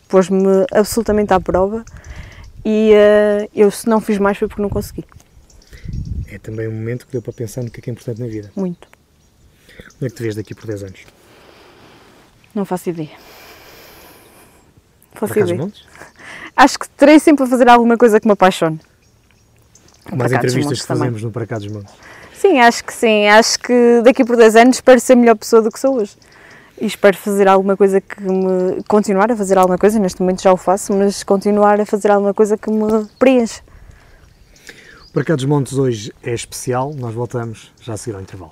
[0.08, 1.84] Pôs-me absolutamente à prova
[2.64, 5.04] e eh, eu, se não fiz mais, foi porque não consegui.
[6.28, 8.28] É também um momento que deu para pensar no que é que é importante na
[8.28, 8.52] vida.
[8.56, 8.88] Muito.
[9.98, 11.00] Como é que te vês daqui por 10 anos?
[12.54, 13.12] Não faço ideia.
[15.14, 15.62] Faço Para cá ideia.
[15.62, 15.84] Montes?
[16.56, 18.80] Acho que terei sempre a fazer alguma coisa que me apaixone.
[20.06, 21.00] Para cá dos entrevistas que também.
[21.00, 21.94] fazemos no Para cá dos Montes.
[22.36, 23.26] Sim, acho que sim.
[23.28, 26.16] Acho que daqui por 10 anos espero ser melhor pessoa do que sou hoje.
[26.80, 28.84] E espero fazer alguma coisa que me.
[28.88, 32.34] continuar a fazer alguma coisa, neste momento já o faço, mas continuar a fazer alguma
[32.34, 33.62] coisa que me preenche.
[35.10, 38.52] O Parque dos Montes hoje é especial, nós voltamos já a seguir ao intervalo.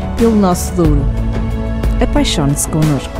[0.21, 1.01] pelo nosso Douro.
[1.99, 3.11] Apaixone-se connosco.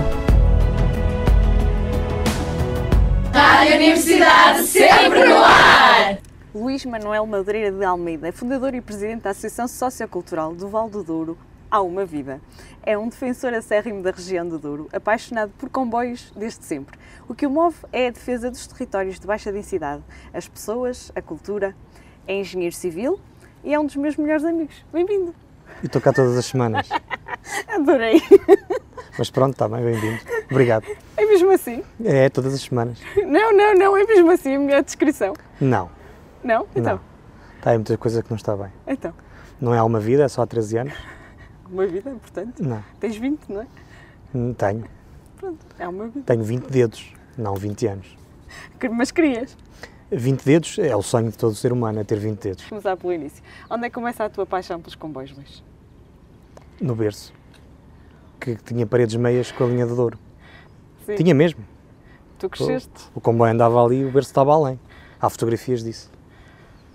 [3.33, 6.19] Rádio Universidade sempre no ar!
[6.53, 11.03] Luís Manuel Madureira de Almeida é fundador e presidente da Associação Sociocultural do Val do
[11.03, 11.35] Douro
[11.71, 12.39] há uma vida.
[12.83, 16.99] É um defensor acérrimo da região do Douro, apaixonado por comboios desde sempre.
[17.27, 21.21] O que o move é a defesa dos territórios de baixa densidade, as pessoas, a
[21.21, 21.75] cultura.
[22.27, 23.19] É engenheiro civil
[23.63, 24.85] e é um dos meus melhores amigos.
[24.93, 25.33] Bem-vindo!
[25.83, 26.89] E estou cá todas as semanas.
[27.67, 28.21] Adorei!
[29.17, 30.19] Mas pronto, está bem, bem-vindo.
[30.49, 30.85] Obrigado.
[31.17, 31.83] É mesmo assim?
[32.03, 32.99] É, todas as semanas.
[33.17, 35.33] Não, não, não, é mesmo assim a minha descrição.
[35.59, 35.89] Não,
[36.43, 36.67] Não?
[36.75, 37.01] Então, não.
[37.57, 38.71] Está aí muita coisa que não está bem.
[38.87, 39.13] então.
[39.59, 40.93] Não é uma vida, é só há 13 anos.
[41.71, 42.61] Uma vida é importante.
[42.61, 43.67] Não, Tens 20, não é?
[44.33, 44.83] não tenho.
[45.37, 46.25] Pronto, é uma vida.
[46.25, 48.17] Tenho 20 dedos, não 20 anos.
[48.91, 49.55] Mas querias?
[50.11, 52.65] 20 dedos é o sonho de todo ser humano, é ter 20 dedos.
[52.65, 53.41] Começar pelo início.
[53.69, 55.63] Onde é que começa a tua paixão pelos comboios, Luís?
[56.81, 57.31] No berço.
[58.39, 60.17] Que tinha paredes meias com a linha de Douro.
[61.05, 61.15] Sim.
[61.15, 61.63] Tinha mesmo.
[62.39, 62.89] Tu cresceste.
[63.13, 64.79] O comboio andava ali e o berço estava além.
[65.21, 66.09] Há fotografias disso.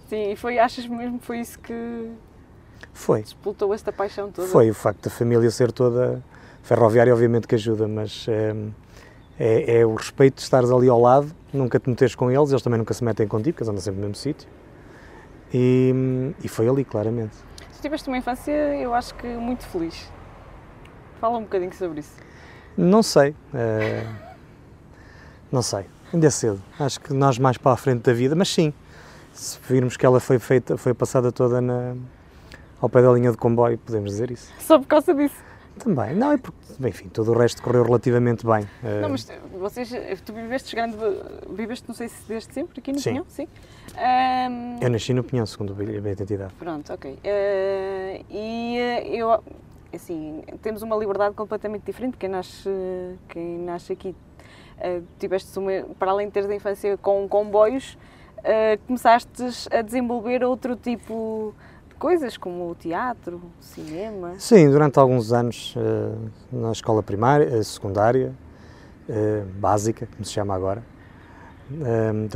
[0.08, 2.10] Sim, e foi, achas mesmo que foi isso que
[2.92, 3.20] Foi.
[3.20, 4.48] explotou esta paixão toda?
[4.48, 6.22] Foi o facto da família ser toda
[6.62, 8.70] ferroviária, obviamente que ajuda, mas hum,
[9.38, 12.62] é, é o respeito de estares ali ao lado, nunca te meteres com eles, eles
[12.62, 14.48] também nunca se metem contigo, porque eles andam sempre no mesmo sítio.
[15.52, 17.36] E, e foi ali, claramente.
[17.76, 20.10] Tu tiveste uma infância, eu acho que muito feliz.
[21.20, 22.16] Fala um bocadinho sobre isso.
[22.76, 23.34] Não sei.
[23.54, 24.04] eh,
[25.50, 25.86] não sei.
[26.12, 26.62] Ainda é cedo.
[26.78, 28.72] Acho que nós mais para a frente da vida, mas sim.
[29.32, 31.94] Se virmos que ela foi feita, foi passada toda na,
[32.80, 34.52] ao pé da linha de comboio, podemos dizer isso.
[34.58, 35.36] Só por causa disso.
[35.78, 36.14] Também.
[36.14, 38.66] Não, é porque, enfim, todo o resto correu relativamente bem.
[38.82, 39.90] Eh, Não, mas vocês,
[40.24, 40.96] tu viveste grande,
[41.50, 43.10] viveste, não sei se desde sempre, aqui no Sim.
[43.10, 43.24] Pinhão?
[43.28, 43.48] Sim.
[43.96, 46.52] Ahm, Eu nasci no Pinhão, segundo a minha identidade.
[46.58, 47.18] Pronto, ok.
[47.22, 49.42] Eh, e eh, eu,
[49.94, 52.16] assim, temos uma liberdade completamente diferente.
[52.16, 52.68] Quem nasce,
[53.28, 54.14] quem nasce aqui,
[54.78, 57.96] eh, tiveste uma, para além de teres a infância com comboios,
[58.42, 64.34] eh, começaste a desenvolver outro tipo de coisas, como o teatro, o cinema.
[64.38, 66.14] Sim, durante alguns anos eh,
[66.52, 68.34] na escola primária, eh, secundária,
[69.08, 70.82] eh, básica, como se chama agora,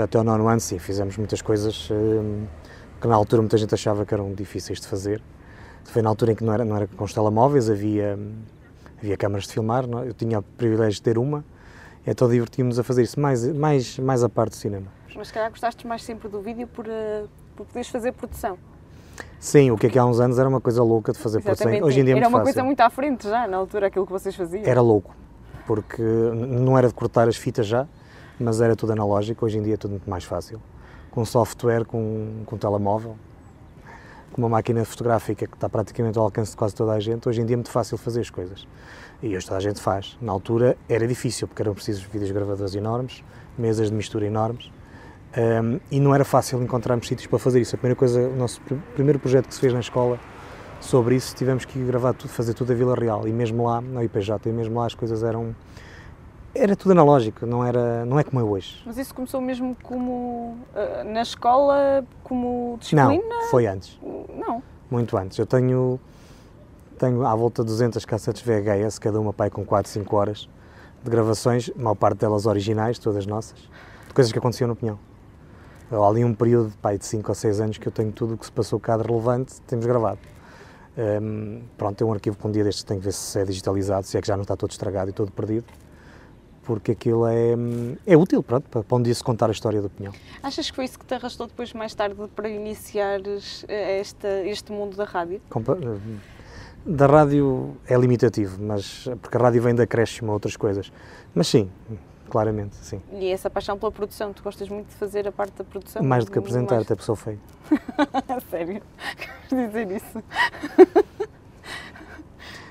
[0.03, 1.89] até ao nono ano, sim, fizemos muitas coisas
[3.01, 5.23] que na altura muita gente achava que eram difíceis de fazer.
[5.85, 8.19] Foi na altura em que não era, não era com os telemóveis, havia,
[8.99, 10.09] havia câmaras de filmar, é?
[10.09, 11.45] eu tinha o privilégio de ter uma,
[12.05, 14.87] então divertimos a fazer isso, mais, mais, mais a parte do cinema.
[15.15, 16.87] Mas se calhar gostaste mais sempre do vídeo por,
[17.55, 18.59] por poderes fazer produção.
[19.41, 21.73] Sim, o que é que há uns anos era uma coisa louca de fazer produção,
[21.83, 22.45] hoje em dia é Era uma fácil.
[22.53, 24.63] coisa muito à frente já, na altura, aquilo que vocês faziam.
[24.67, 25.17] Era louco,
[25.67, 27.87] porque não era de cortar as fitas já,
[28.39, 30.61] mas era tudo analógico, hoje em dia é tudo muito mais fácil.
[31.11, 33.17] Com software, com, com telemóvel,
[34.31, 37.41] com uma máquina fotográfica que está praticamente ao alcance de quase toda a gente, hoje
[37.41, 38.67] em dia é muito fácil fazer as coisas.
[39.23, 40.19] E hoje toda a gente faz.
[40.21, 43.25] Na altura era difícil, porque eram precisos vídeos gravadores enormes,
[43.57, 44.71] mesas de mistura enormes,
[45.37, 47.75] hum, e não era fácil encontrarmos sítios para fazer isso.
[47.75, 50.19] A primeira coisa, o nosso pr- primeiro projeto que se fez na escola
[50.81, 54.03] sobre isso, tivemos que gravar tudo, fazer tudo a Vila Real, e mesmo lá, na
[54.05, 55.55] IPJ, e mesmo lá as coisas eram...
[56.53, 58.83] Era tudo analógico, não, era, não é como é hoje.
[58.85, 63.23] Mas isso começou mesmo como eh, na escola, como Não, disciplina?
[63.51, 63.97] foi antes.
[64.37, 64.61] Não.
[64.91, 65.39] muito antes.
[65.39, 66.01] Eu tenho,
[66.99, 70.49] tenho à volta de 200 cassetes VHS, cada uma pai com 4, 5 horas
[71.05, 73.59] de gravações, maior parte delas originais, todas nossas,
[74.09, 74.99] de coisas que aconteciam no Pinhão.
[75.91, 78.39] Há ali um período pai, de 5 ou 6 anos que eu tenho tudo o
[78.39, 80.19] que se passou cá de relevante, temos gravado.
[81.23, 84.07] Hum, pronto, é um arquivo que um dia destes tenho que ver se é digitalizado,
[84.07, 85.65] se é que já não está todo estragado e todo perdido,
[86.63, 89.81] porque aquilo é, hum, é útil pronto, para, para um dia se contar a história
[89.83, 90.13] do Pinhão.
[90.43, 94.71] Achas que foi isso que te arrastou depois, mais tarde, para iniciares eh, esta, este
[94.71, 95.41] mundo da rádio?
[95.49, 95.77] Compa-
[96.87, 100.93] Da rádio é limitativo, mas porque a rádio vem de acréscimo a outras coisas.
[101.35, 101.69] Mas sim,
[102.31, 103.03] claramente, sim.
[103.13, 106.03] E essa paixão pela produção, tu gostas muito de fazer a parte da produção?
[106.03, 106.87] Mais do que apresentar, mais...
[106.87, 107.39] até pessoa feia.
[108.51, 108.83] Sério?
[109.49, 110.23] Queres dizer isso?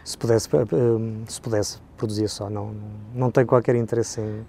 [0.04, 0.60] se pudesse, eh,
[1.28, 2.74] se pudesse, produzia só, não,
[3.14, 4.46] não tenho qualquer interesse em,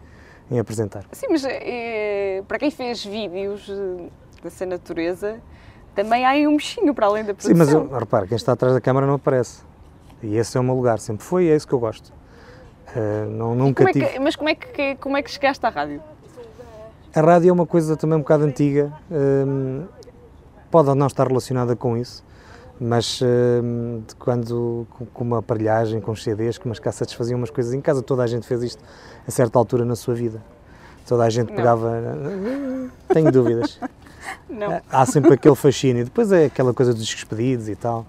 [0.51, 1.05] em apresentar.
[1.13, 3.71] Sim, mas é, para quem fez vídeos
[4.43, 5.39] dessa natureza,
[5.95, 7.53] também há aí um bichinho para além da produção.
[7.53, 9.63] Sim, mas repara, quem está atrás da câmara não aparece.
[10.23, 12.13] E esse é o meu lugar, sempre foi e é isso que eu gosto.
[12.95, 15.69] Uh, não, nunca como é que, mas como é, que, como é que chegaste à
[15.69, 16.03] rádio?
[17.15, 19.85] A rádio é uma coisa também um bocado antiga, um,
[20.71, 22.25] pode não estar relacionada com isso,
[22.81, 27.81] mas um, quando com uma aparelhagem, com CDs, com umas cassetes faziam umas coisas em
[27.81, 28.83] casa, toda a gente fez isto
[29.27, 30.41] a certa altura na sua vida.
[31.07, 32.01] Toda a gente pegava.
[32.01, 32.91] Não.
[33.09, 33.81] Tenho dúvidas.
[34.49, 34.81] Não.
[34.89, 36.05] Há sempre aquele fascínio.
[36.05, 38.07] Depois é aquela coisa dos despedidos e tal.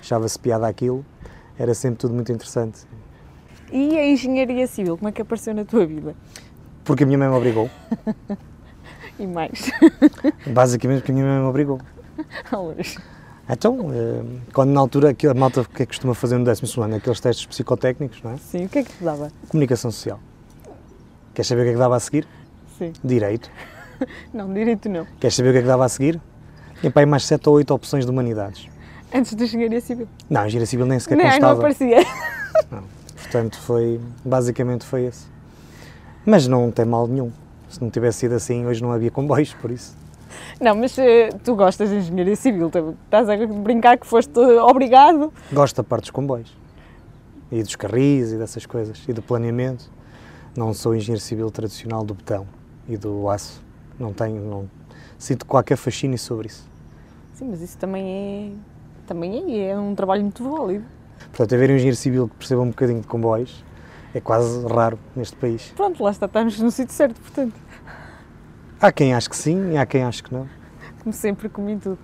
[0.00, 1.04] Achava-se piada aquilo.
[1.58, 2.86] Era sempre tudo muito interessante.
[3.72, 6.14] E a engenharia civil, como é que apareceu na tua vida?
[6.84, 7.70] Porque a minha mãe me obrigou.
[9.18, 9.70] e mais?
[10.46, 11.80] Basicamente porque a minha mãe me obrigou.
[13.46, 14.22] Então, eh,
[14.54, 17.44] quando na altura a malta que é que costuma fazer no décimo ano, aqueles testes
[17.44, 18.36] psicotécnicos, não é?
[18.38, 19.30] Sim, o que é que te dava?
[19.48, 20.18] Comunicação social.
[21.34, 22.26] Queres saber o que é que dava a seguir?
[22.78, 22.92] Sim.
[23.04, 23.50] Direito.
[24.32, 25.06] Não, direito não.
[25.20, 26.20] Queres saber o que é que dava a seguir?
[26.80, 28.68] Tinha para aí mais 7 ou 8 opções de humanidades.
[29.14, 30.08] Antes da engenharia civil?
[30.28, 31.52] Não, a engenharia civil nem sequer não, constava.
[31.52, 31.98] Não, aparecia.
[32.70, 32.82] Não.
[33.34, 35.26] Portanto, foi, basicamente foi esse.
[36.24, 37.32] Mas não tem mal nenhum.
[37.68, 39.96] Se não tivesse sido assim, hoje não havia comboios, por isso.
[40.60, 41.02] Não, mas uh,
[41.42, 42.70] tu gostas de engenharia civil,
[43.04, 45.32] estás a brincar que foste obrigado?
[45.52, 46.56] Gosto da parte dos comboios.
[47.50, 49.02] E dos carris e dessas coisas.
[49.08, 49.90] E do planeamento.
[50.56, 52.46] Não sou engenheiro civil tradicional do betão
[52.88, 53.60] e do aço.
[53.98, 54.70] Não tenho, não
[55.18, 56.70] sinto qualquer fascínio sobre isso.
[57.32, 58.52] Sim, mas isso também é,
[59.08, 60.84] também é, é um trabalho muito válido.
[61.28, 63.64] Portanto, haver um engenheiro civil que perceba um bocadinho de comboios
[64.14, 65.72] é quase raro neste país.
[65.74, 67.54] Pronto, lá está, estamos no sítio certo, portanto.
[68.80, 70.48] Há quem ache que sim e há quem ache que não.
[71.02, 71.98] Como sempre, como em tudo.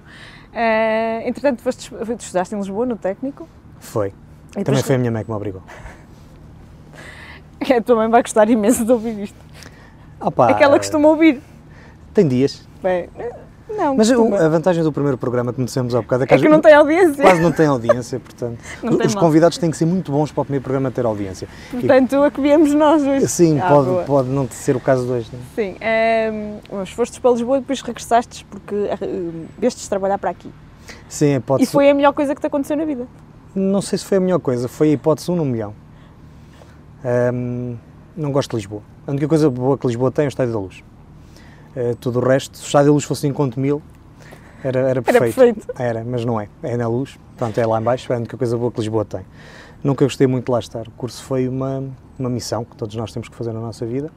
[0.52, 3.48] Uh, entretanto, foste, tu estudaste em Lisboa, no técnico?
[3.78, 4.12] Foi.
[4.56, 5.62] E Também foi a minha mãe que me obrigou.
[7.76, 9.38] A tua mãe vai gostar imenso de ouvir isto.
[10.18, 11.40] Opa, é que ela costuma ouvir.
[12.12, 12.66] Tem dias.
[12.82, 13.08] Bem,
[13.76, 16.48] não, Mas a vantagem do primeiro programa que dissemos há bocado é que, é que
[16.48, 17.22] não tem audiência.
[17.22, 18.58] Quase não tem audiência, portanto.
[18.82, 19.24] os mal.
[19.24, 21.48] convidados têm que ser muito bons para o primeiro programa ter audiência.
[21.70, 22.24] Portanto, e...
[22.24, 23.28] a que viemos nós hoje.
[23.28, 25.30] Sim, ah, pode, pode não ser o caso de hoje.
[25.32, 25.40] Não?
[25.40, 25.42] É?
[25.54, 25.76] Sim,
[26.72, 30.50] um, ehm, fostes para Lisboa e depois regressaste porque uh, vestes trabalhar para aqui.
[31.08, 31.68] Sim, a hipótese...
[31.68, 33.06] E foi a melhor coisa que te aconteceu na vida?
[33.54, 35.74] Não sei se foi a melhor coisa, foi a hipótese 1 um no milhão.
[37.04, 37.76] Um, ehm,
[38.16, 38.82] não gosto de Lisboa.
[39.06, 40.82] A única coisa boa que Lisboa tem é o Estádio da Luz.
[41.76, 43.80] Uh, tudo o resto, se o Estádio da Luz fosse em conto mil,
[44.62, 45.40] era, era, perfeito.
[45.40, 45.80] era perfeito.
[45.80, 46.48] Era, mas não é.
[46.62, 49.22] É na luz, portanto é lá embaixo, é a única coisa boa que Lisboa tem.
[49.82, 50.86] Nunca gostei muito de lá estar.
[50.86, 51.82] O curso foi uma,
[52.18, 54.10] uma missão que todos nós temos que fazer na nossa vida.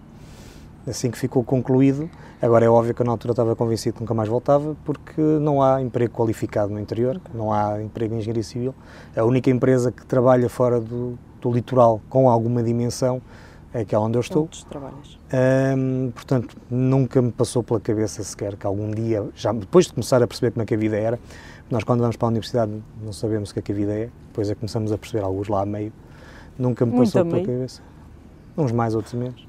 [0.85, 2.09] Assim que ficou concluído,
[2.41, 5.61] agora é óbvio que eu na altura estava convencido que nunca mais voltava, porque não
[5.61, 8.75] há emprego qualificado no interior, não há emprego em engenharia civil.
[9.15, 13.21] A única empresa que trabalha fora do, do litoral com alguma dimensão
[13.73, 14.43] é aquela onde eu estou.
[14.43, 15.17] Onde trabalhas?
[15.75, 20.21] Um, portanto, nunca me passou pela cabeça sequer que algum dia, já depois de começar
[20.21, 21.19] a perceber como é que a vida era,
[21.71, 24.09] nós quando vamos para a universidade não sabemos o que é que a vida é,
[24.27, 25.91] depois é que começamos a perceber alguns lá a meio,
[26.57, 27.81] nunca me Muito passou pela cabeça.
[28.55, 29.47] Uns mais, outros menos.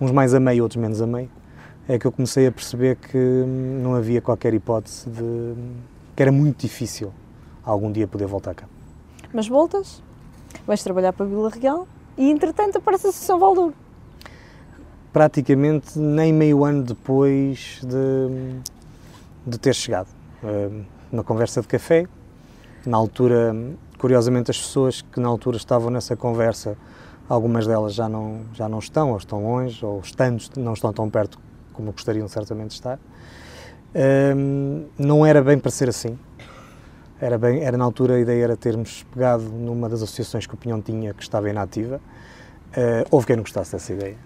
[0.00, 1.30] Uns mais a meio, outros menos a meio.
[1.88, 3.44] É que eu comecei a perceber que
[3.82, 5.54] não havia qualquer hipótese de.
[6.16, 7.12] que era muito difícil
[7.64, 8.66] algum dia poder voltar cá.
[9.32, 10.02] Mas voltas,
[10.66, 13.74] vais trabalhar para a Vila Real e entretanto aparece a Associação Valdouro
[15.12, 18.60] praticamente nem meio ano depois de,
[19.46, 20.08] de ter chegado.
[21.10, 22.06] Uma conversa de café,
[22.86, 23.54] na altura,
[23.98, 26.76] curiosamente, as pessoas que na altura estavam nessa conversa,
[27.28, 31.10] algumas delas já não, já não estão, ou estão longe, ou estando, não estão tão
[31.10, 31.38] perto
[31.72, 32.98] como gostariam certamente de estar.
[33.92, 36.16] Uh, não era bem para ser assim.
[37.20, 40.56] Era, bem, era na altura a ideia era termos pegado numa das associações que o
[40.56, 42.00] Pinhão tinha que estava inativa.
[42.70, 44.16] Uh, houve quem não gostasse dessa ideia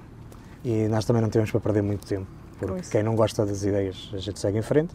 [0.64, 2.26] e nós também não temos para perder muito tempo,
[2.58, 4.94] porque quem não gosta das ideias, a gente segue em frente.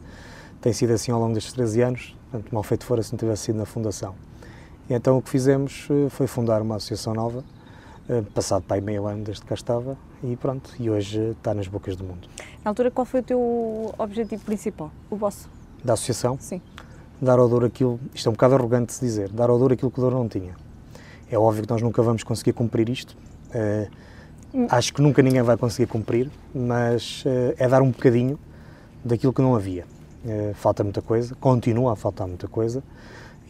[0.60, 3.44] Tem sido assim ao longo destes 13 anos, portanto, mal feito fora se não tivesse
[3.44, 4.16] sido na fundação.
[4.90, 7.44] E então o que fizemos eh, foi fundar uma associação nova,
[8.10, 11.54] eh, passado para aí meio ano desde que cá estava, e pronto, e hoje está
[11.54, 12.28] nas bocas do mundo.
[12.66, 15.48] Na altura, qual foi o teu objetivo principal, o vosso?
[15.84, 16.38] Da associação?
[16.40, 16.62] Sim.
[17.22, 19.74] Dar ao Douro aquilo, isto é um bocado arrogante de se dizer, dar ao Douro
[19.74, 20.56] aquilo que o Douro não tinha.
[21.30, 23.16] É óbvio que nós nunca vamos conseguir cumprir isto,
[23.50, 23.90] uh,
[24.68, 28.40] Acho que nunca ninguém vai conseguir cumprir, mas uh, é dar um bocadinho
[29.06, 29.86] daquilo que não havia.
[30.26, 32.84] Uh, falta muita coisa, continua a faltar muita coisa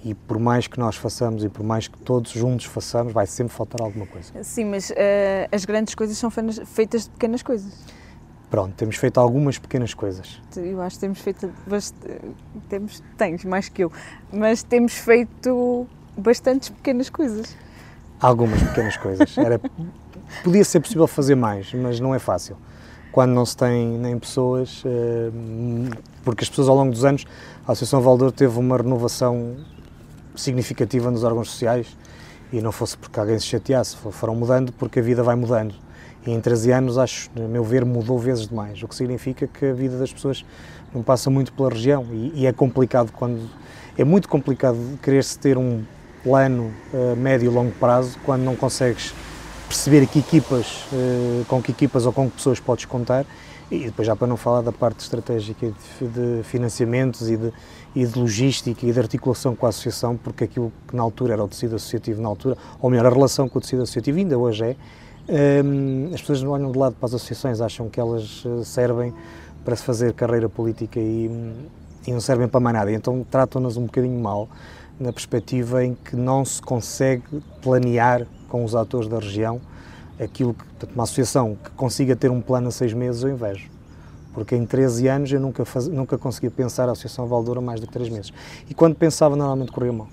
[0.03, 3.53] e por mais que nós façamos e por mais que todos juntos façamos, vai sempre
[3.53, 4.31] faltar alguma coisa.
[4.43, 4.93] Sim, mas uh,
[5.51, 7.73] as grandes coisas são feitas de pequenas coisas.
[8.49, 10.41] Pronto, temos feito algumas pequenas coisas.
[10.55, 11.51] Eu acho que temos feito.
[12.67, 13.91] Temos, tens mais que eu,
[14.33, 15.85] mas temos feito
[16.17, 17.55] bastantes pequenas coisas.
[18.19, 19.37] Algumas pequenas coisas.
[19.37, 19.61] Era,
[20.43, 22.57] podia ser possível fazer mais, mas não é fácil.
[23.11, 25.31] Quando não se tem nem pessoas, eh,
[26.23, 27.25] porque as pessoas ao longo dos anos,
[27.67, 29.57] a Associação Valdor teve uma renovação
[30.35, 31.97] significativa nos órgãos sociais
[32.51, 35.73] e não fosse porque alguém se chateasse, foram mudando porque a vida vai mudando.
[36.29, 39.65] E em 13 anos, acho, a meu ver, mudou vezes demais, o que significa que
[39.65, 40.45] a vida das pessoas
[40.93, 43.49] não passa muito pela região e, e é complicado quando.
[43.97, 45.83] É muito complicado querer-se ter um
[46.23, 49.11] plano uh, médio e longo prazo quando não consegues
[49.67, 53.25] perceber que equipas, uh, com que equipas ou com que pessoas podes contar
[53.71, 57.51] e depois já para não falar da parte estratégica de, financiamentos e de,
[57.95, 61.43] e de logística e de articulação com a associação, porque aquilo que na altura era
[61.43, 64.63] o tecido associativo na altura, ou melhor, a relação com o tecido associativo ainda hoje
[64.63, 64.75] é,
[66.13, 69.13] as pessoas olham de lado para as associações, acham que elas eh, servem
[69.63, 71.29] para se fazer carreira política e,
[72.07, 74.49] e não servem para mais nada, então tratam-nas um bocadinho mal,
[74.99, 77.23] na perspectiva em que não se consegue
[77.61, 79.61] planear com os atores da região
[80.19, 83.69] aquilo que, uma associação que consiga ter um plano a seis meses, eu invejo
[84.33, 87.87] porque em 13 anos eu nunca, faz, nunca conseguia pensar a Associação Valdora mais do
[87.87, 88.31] que 3 meses.
[88.69, 90.07] E quando pensava, normalmente corria mal.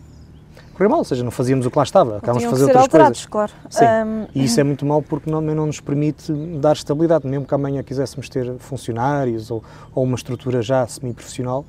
[0.76, 3.24] Corria mal, ou seja, não fazíamos o que lá estava, acabámos de fazer outras alterados,
[3.24, 3.56] coisas.
[3.70, 4.02] claro.
[4.04, 4.26] Sim, um...
[4.34, 7.82] e isso é muito mal porque não, não nos permite dar estabilidade, mesmo que amanhã
[7.82, 9.64] quiséssemos ter funcionários ou,
[9.94, 11.64] ou uma estrutura já semi-profissional,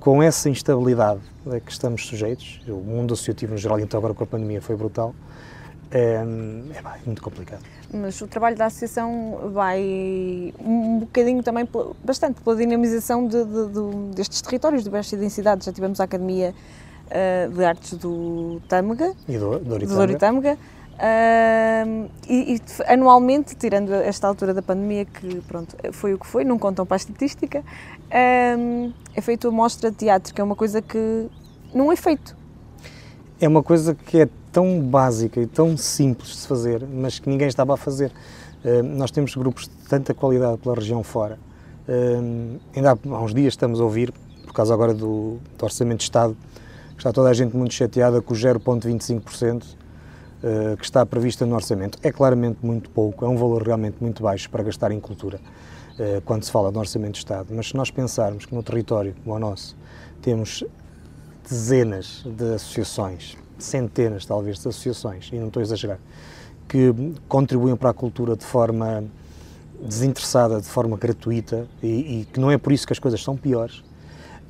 [0.00, 4.24] com essa instabilidade a que estamos sujeitos, o mundo associativo no geral, então agora com
[4.24, 5.14] a pandemia foi brutal,
[5.90, 7.60] é, é, é muito complicado.
[7.92, 11.68] Mas o trabalho da associação vai um bocadinho também,
[12.02, 15.66] bastante, pela dinamização de, de, de, destes territórios de baixa densidade.
[15.66, 16.54] Já tivemos a Academia
[17.06, 20.58] uh, de Artes do Tâmega, e do, do Oritâmega.
[20.96, 26.42] Uh, e, e, anualmente, tirando esta altura da pandemia, que pronto, foi o que foi,
[26.42, 30.56] não contam para a estatística, uh, é feito a mostra de teatro, que é uma
[30.56, 31.26] coisa que
[31.74, 32.34] não é feito.
[33.38, 37.28] É uma coisa que é tão básica e tão simples de se fazer, mas que
[37.28, 38.10] ninguém estava a fazer.
[38.64, 41.38] Uh, nós temos grupos de tanta qualidade pela região fora.
[42.74, 44.12] Ainda há, há, uns dias estamos a ouvir,
[44.44, 46.36] por causa agora do, do Orçamento de Estado,
[46.96, 51.98] está toda a gente muito chateada com o 0,25% uh, que está prevista no orçamento.
[52.02, 56.20] É claramente muito pouco, é um valor realmente muito baixo para gastar em cultura, uh,
[56.22, 57.48] quando se fala do Orçamento de Estado.
[57.50, 59.76] Mas se nós pensarmos que no território como o nosso
[60.22, 60.64] temos
[61.48, 65.98] dezenas de associações, centenas talvez de associações, e não estou a exagerar,
[66.68, 66.92] que
[67.28, 69.04] contribuem para a cultura de forma
[69.80, 73.36] desinteressada, de forma gratuita, e, e que não é por isso que as coisas são
[73.36, 73.84] piores.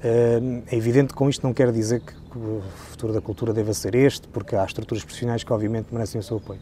[0.02, 3.72] Eh, é evidente que com isto não quer dizer que o futuro da cultura deva
[3.74, 6.60] ser este, porque há estruturas profissionais que obviamente merecem o seu apoio.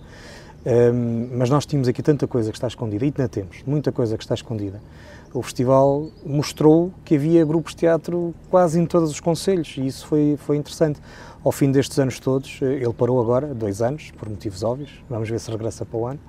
[0.64, 4.16] Eh, mas nós tínhamos aqui tanta coisa que está escondida, e ainda temos muita coisa
[4.16, 4.80] que está escondida.
[5.32, 10.06] O festival mostrou que havia grupos de teatro quase em todos os conselhos, e isso
[10.06, 11.00] foi, foi interessante
[11.44, 15.38] ao fim destes anos todos, ele parou agora, dois anos, por motivos óbvios, vamos ver
[15.38, 16.20] se regressa para o ano,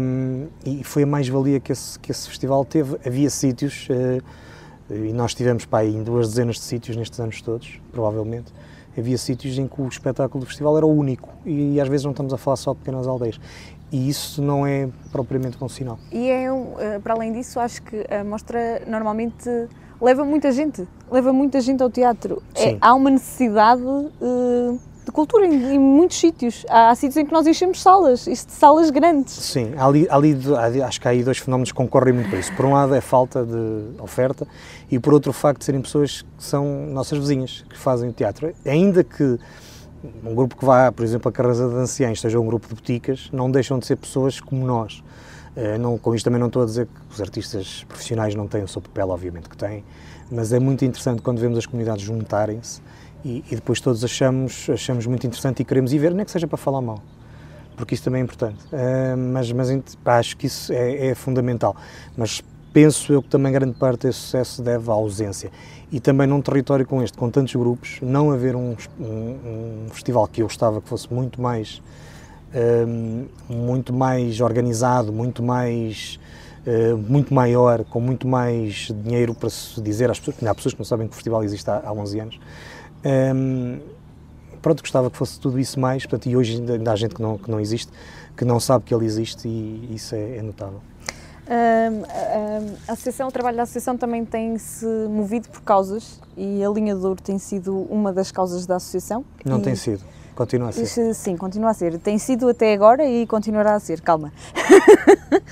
[0.00, 2.96] um, e foi a mais-valia que esse, que esse festival teve.
[3.04, 4.22] Havia sítios, uh,
[4.90, 8.52] e nós tivemos para aí em duas dezenas de sítios nestes anos todos, provavelmente,
[8.96, 12.12] havia sítios em que o espetáculo do festival era o único, e às vezes não
[12.12, 13.40] estamos a falar só de pequenas aldeias.
[13.90, 15.98] E isso não é propriamente bom sinal.
[16.12, 19.48] E é eh, para além disso, acho que a mostra normalmente
[20.00, 22.42] leva muita gente, leva muita gente ao teatro.
[22.54, 26.66] É, há uma necessidade uh, de cultura em, em, muitos sítios.
[26.68, 29.32] Há, há sítios em que nós enchemos salas, isto de salas grandes.
[29.32, 32.54] Sim, há ali, ali, acho que há aí dois fenómenos que concorrem muito para isso.
[32.54, 34.46] Por um lado é falta de oferta
[34.90, 38.12] e por outro o facto de serem pessoas que são nossas vizinhas, que fazem o
[38.12, 38.54] teatro.
[38.64, 39.38] Ainda que
[40.24, 43.28] um grupo que vá, por exemplo, a Carrasa de Anciães, seja um grupo de boticas,
[43.32, 45.02] não deixam de ser pessoas como nós.
[45.56, 48.62] Uh, não, com isto também não estou a dizer que os artistas profissionais não têm
[48.62, 49.84] o seu papel, obviamente que têm,
[50.30, 52.80] mas é muito interessante quando vemos as comunidades juntarem-se
[53.24, 56.46] e, e, depois todos achamos, achamos muito interessante e queremos ir ver, nem que seja
[56.46, 57.02] para falar mal,
[57.76, 58.64] porque isso também é importante.
[58.66, 61.74] Uh, mas mas pá, acho que isso é, é, fundamental.
[62.16, 62.40] Mas
[62.78, 65.50] penso eu que também grande parte desse sucesso deve à ausência.
[65.90, 70.28] E também num território com este, com tantos grupos, não haver um, um, um festival
[70.28, 71.80] que eu gostava que fosse muito mais
[72.54, 76.18] Ehm, muito mais organizado, muito mais
[76.66, 80.80] uh, muito maior, com muito mais dinheiro para se dizer às pessoas, há pessoas que
[80.80, 82.40] não sabem que o festival existe há, há 11 anos.
[83.34, 83.80] Um,
[84.62, 87.20] pronto, gostava que fosse tudo isso mais, portanto, e hoje ainda, ainda há gente que
[87.20, 87.92] não, que não existe,
[88.34, 90.80] que não sabe que ele existe e isso é, é notável.
[91.48, 97.00] A associação, o trabalho da associação também tem-se movido por causas e a linha de
[97.00, 99.24] Douro tem sido uma das causas da associação.
[99.44, 100.02] Não E- tem sido,
[100.34, 100.82] continua a ser.
[100.82, 101.98] Isso, Sim, continua a ser.
[101.98, 104.32] Tem sido até agora e continuará a ser, calma.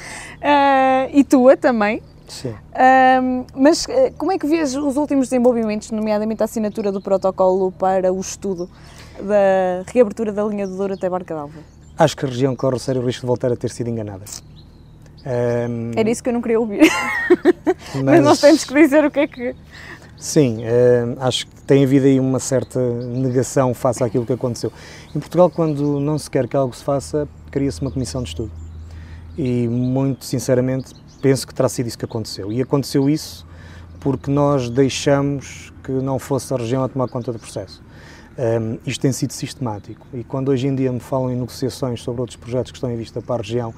[0.43, 2.03] Ah, e tua também.
[2.29, 2.55] Sim.
[2.75, 7.73] Ahm, mas eh, como é que vês os últimos desenvolvimentos, nomeadamente a assinatura do protocolo
[7.73, 8.69] para o estudo
[9.21, 11.59] da reabertura da linha do Douro até Barca d'Alva?
[11.99, 14.25] Acho que a região corre o sério risco de voltar a ter sido enganada.
[15.27, 16.89] Ahm, Era isso que eu não queria ouvir.
[18.05, 19.55] Mas, nós temos que dizer o que é que.
[20.17, 24.73] Sim, ahm, acho que tem havido aí uma certa negação face àquilo que aconteceu.
[25.15, 28.53] Em Portugal, quando não se quer que algo se faça, cria-se uma comissão de estudo.
[29.37, 32.53] E, muito sinceramente, penso que terá sido isso que aconteceu.
[32.53, 33.45] E aconteceu isso
[33.99, 37.83] porque nós deixamos que não fosse a região a tomar conta do processo.
[38.39, 40.07] Um, isto tem sido sistemático.
[40.13, 42.97] E quando hoje em dia me falam em negociações sobre outros projetos que estão em
[42.97, 43.73] vista para a região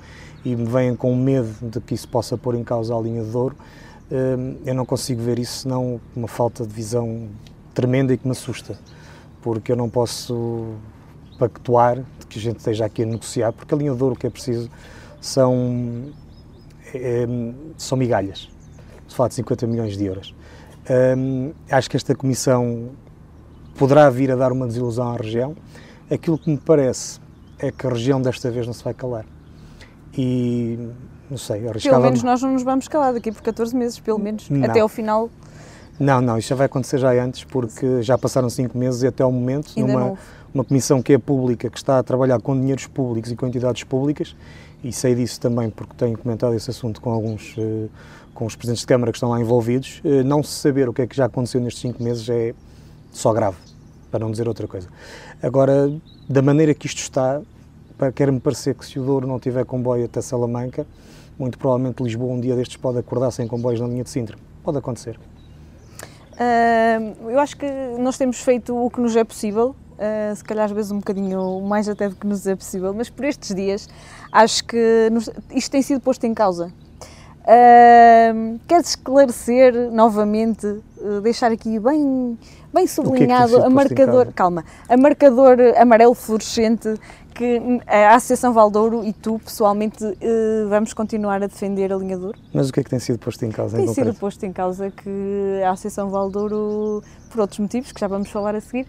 [0.45, 3.31] e me vêm com medo de que isso possa pôr em causa a linha de
[3.31, 3.57] Douro,
[4.11, 7.29] um, eu não consigo ver isso senão uma falta de visão
[7.75, 8.79] tremenda e que me assusta,
[9.43, 10.75] porque eu não posso
[11.39, 14.19] pactuar de que a gente esteja aqui a negociar, porque a linha de Douro o
[14.19, 14.69] que é preciso
[15.21, 16.07] são,
[16.93, 17.27] é,
[17.77, 18.49] são migalhas,
[19.07, 20.35] se fala de 50 milhões de euros.
[21.17, 22.91] Um, acho que esta comissão
[23.79, 25.57] poderá vir a dar uma desilusão à região.
[26.11, 27.21] Aquilo que me parece
[27.59, 29.25] é que a região desta vez não se vai calar.
[30.17, 30.79] E
[31.31, 34.19] não sei, Pelo arriscava menos nós não nos vamos calar daqui por 14 meses, pelo
[34.19, 34.49] menos.
[34.51, 34.65] Não.
[34.65, 35.31] Até ao final
[35.99, 39.23] Não, não, isso já vai acontecer já antes, porque já passaram cinco meses e até
[39.23, 40.19] ao momento, ainda numa, não
[40.53, 43.85] uma comissão que é pública, que está a trabalhar com dinheiros públicos e com entidades
[43.85, 44.35] públicas,
[44.83, 47.89] e sei disso também porque tenho comentado esse assunto com alguns, eh,
[48.35, 51.03] com os presidentes de Câmara que estão lá envolvidos, eh, não se saber o que
[51.03, 52.55] é que já aconteceu nestes cinco meses é
[53.13, 53.57] só grave,
[54.11, 54.89] para não dizer outra coisa.
[55.43, 55.93] Agora,
[56.29, 57.41] da maneira que isto está,
[58.15, 60.87] quer-me parecer que se o Douro não tiver comboio até Salamanca,
[61.39, 64.37] muito provavelmente Lisboa um dia destes pode acordar sem comboios na linha de Sintra.
[64.63, 65.19] Pode acontecer.
[66.39, 66.99] Ah,
[67.29, 67.67] eu acho que
[67.99, 71.61] nós temos feito o que nos é possível, ah, se calhar às vezes um bocadinho
[71.63, 73.89] mais até do que nos é possível, mas por estes dias
[74.31, 76.73] acho que nos- isto tem sido posto em causa.
[77.51, 82.39] Ah, queres esclarecer novamente, ah, deixar aqui bem,
[82.75, 86.95] bem sido sublinhado posto a em marcador, calma, a marcador amarelo fluorescente
[87.35, 92.39] que a Associação Valdouro e tu pessoalmente ah, vamos continuar a defender a linha Douro?
[92.53, 94.21] Mas o que é que tem sido posto em causa em Tem sido concreto?
[94.21, 98.61] posto em causa que a Associação Valdouro, por outros motivos, que já vamos falar a
[98.61, 98.87] seguir,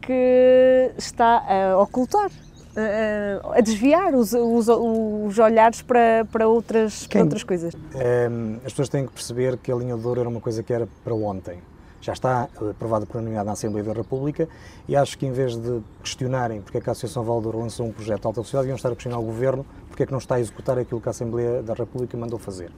[0.00, 2.30] que está a ocultar,
[2.78, 7.74] a, a desviar os, os, os olhares para, para, outras, para outras coisas.
[7.94, 10.72] Ehm, as pessoas têm que perceber que a linha de ouro era uma coisa que
[10.72, 11.58] era para ontem.
[12.00, 14.48] Já está eh, aprovada por unanimidade na Assembleia da República
[14.86, 17.92] e acho que em vez de questionarem porque é que a Associação Valdouro lançou um
[17.92, 20.36] projeto de alta velocidade, deviam estar a questionar o Governo porque é que não está
[20.36, 22.70] a executar aquilo que a Assembleia da República mandou fazer.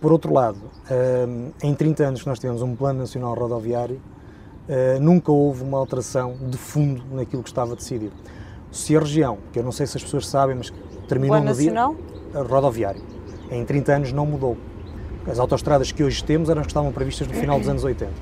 [0.00, 0.58] Por outro lado,
[0.90, 3.98] ehm, em 30 anos que nós tivemos um Plano Nacional Rodoviário,
[4.68, 8.12] eh, nunca houve uma alteração de fundo naquilo que estava decidido.
[8.74, 10.72] Se a região, que eu não sei se as pessoas sabem, mas
[11.08, 11.72] terminou no dia
[12.34, 13.00] rodoviário,
[13.48, 14.56] em 30 anos não mudou.
[15.28, 18.12] As autoestradas que hoje temos eram as que estavam previstas no final dos anos 80.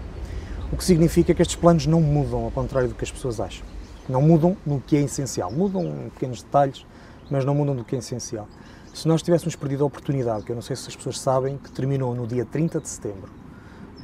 [0.71, 3.65] O que significa que estes planos não mudam, ao contrário do que as pessoas acham.
[4.07, 5.51] Não mudam no que é essencial.
[5.51, 6.85] Mudam em pequenos detalhes,
[7.31, 8.47] mas não mudam do que é essencial.
[8.93, 11.73] Se nós tivéssemos perdido a oportunidade, que eu não sei se as pessoas sabem, que
[11.73, 13.33] terminou no dia 30 de setembro,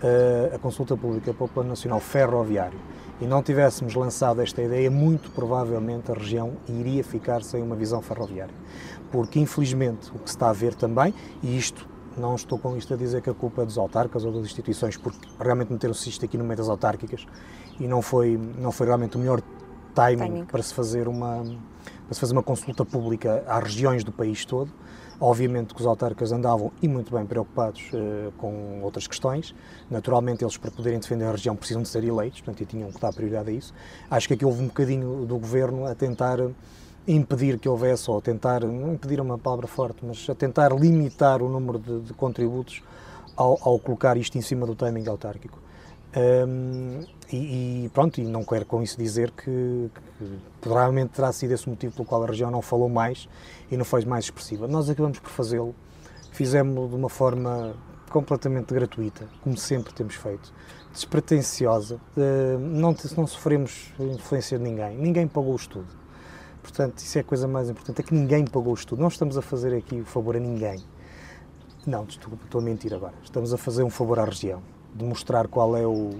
[0.03, 2.79] eh, a consulta pública para o Plano Nacional Ferroviário,
[3.21, 8.01] e não tivéssemos lançado esta ideia, muito provavelmente a região iria ficar sem uma visão
[8.01, 8.55] ferroviária.
[9.11, 12.93] Porque, infelizmente, o que se está a ver também, e isto não estou com isto
[12.93, 16.25] a dizer que a culpa é dos autarcas ou das instituições, porque realmente meteram-se isto
[16.25, 17.27] aqui no meio das autárquicas
[17.79, 19.41] e não foi, não foi realmente o melhor
[19.95, 20.45] timing, Timing.
[20.45, 21.45] para se fazer uma
[22.05, 24.71] para se fazer uma consulta pública às regiões do país todo.
[25.21, 29.53] Obviamente que os autarcas andavam e muito bem preocupados eh, com outras questões.
[29.91, 33.01] Naturalmente, eles para poderem defender a região precisam de ser eleitos, portanto, e tinham que
[33.01, 33.75] dar prioridade a isso.
[34.09, 36.39] Acho que aqui houve um bocadinho do governo a tentar
[37.07, 41.43] impedir que houvesse, ou tentar, não impedir é uma palavra forte, mas a tentar limitar
[41.43, 42.83] o número de, de contributos
[43.35, 45.59] ao, ao colocar isto em cima do timing autárquico.
[46.19, 51.53] Hum, e, e pronto, e não quero com isso dizer que, que provavelmente terá sido
[51.53, 53.29] esse o motivo pelo qual a região não falou mais
[53.71, 54.66] e não foi mais expressiva.
[54.66, 55.75] Nós acabamos por fazê-lo,
[56.33, 57.77] fizemos de uma forma
[58.11, 60.53] completamente gratuita, como sempre temos feito,
[60.93, 62.01] despretensiosa,
[62.59, 65.99] não, não sofremos influência de ninguém, ninguém pagou o estudo.
[66.62, 69.01] Portanto, isso é a coisa mais importante, é que ninguém pagou o estudo.
[69.01, 70.83] Não estamos a fazer aqui o favor a ninguém.
[71.87, 73.14] Não, estou a mentir agora.
[73.23, 74.62] Estamos a fazer um favor à região,
[74.99, 76.11] de mostrar qual é o,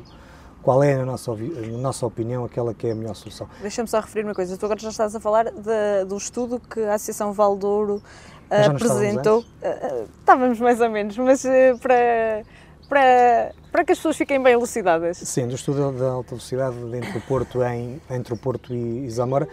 [0.63, 3.49] qual é, na nossa, na nossa opinião, aquela que é a melhor solução.
[3.61, 4.57] Deixa-me só referir uma coisa.
[4.57, 8.03] Tu agora já estás a falar de- do estudo que a Associação Valdouro
[8.51, 9.45] Mas já não estávamos apresentou.
[9.63, 12.43] Ah, ah, Estávamos mais ou menos, mas eh, para,
[12.89, 15.19] para, para que as pessoas fiquem bem elucidadas.
[15.19, 19.11] Sim, do estudo da alta velocidade entre o Porto, em, entre o Porto e, e
[19.11, 19.49] Zamora,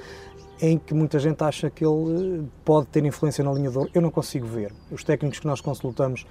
[0.62, 3.90] em que muita gente acha que ele eh, pode ter influência na linha de ouro.
[3.94, 4.72] Eu não consigo ver.
[4.90, 6.26] Os técnicos que nós consultamos,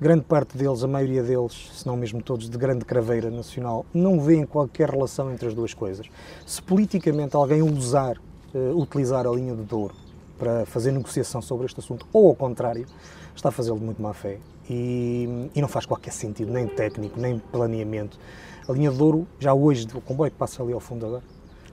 [0.00, 4.20] grande parte deles, a maioria deles, se não mesmo todos, de grande craveira nacional, não
[4.20, 6.06] veem qualquer relação entre as duas coisas.
[6.46, 8.16] Se politicamente alguém usar,
[8.54, 9.94] eh, utilizar a linha de Douro
[10.38, 12.86] para fazer negociação sobre este assunto, ou ao contrário,
[13.34, 14.38] está a fazê-lo de muito má fé.
[14.68, 18.18] E, e não faz qualquer sentido, nem técnico, nem planeamento.
[18.66, 21.22] A linha de Douro, já hoje, o comboio que passa ali ao fundo agora,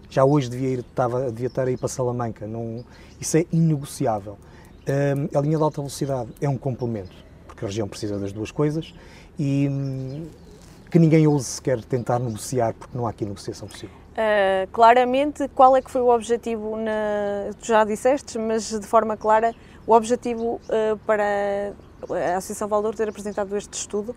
[0.09, 2.45] já hoje devia, ir, estava, devia estar aí para Salamanca.
[2.45, 2.83] Não,
[3.19, 4.37] isso é inegociável.
[5.33, 7.15] A linha de alta velocidade é um complemento,
[7.61, 8.93] porque a região precisa das duas coisas
[9.37, 10.27] e hum,
[10.89, 13.95] que ninguém ouse sequer tentar negociar, porque não há aqui negociação possível.
[14.11, 19.15] Uh, claramente, qual é que foi o objetivo, na, tu já disseste, mas de forma
[19.15, 19.53] clara,
[19.87, 21.73] o objetivo uh, para
[22.09, 24.15] a Associação Valdouro ter apresentado este estudo?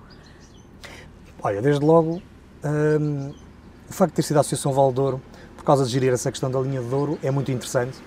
[1.42, 2.20] Olha, desde logo,
[2.64, 3.32] hum,
[3.88, 5.20] o facto de ter sido a Associação Valdouro,
[5.57, 7.99] por causa de gerir essa questão da linha de Douro, é muito interessante,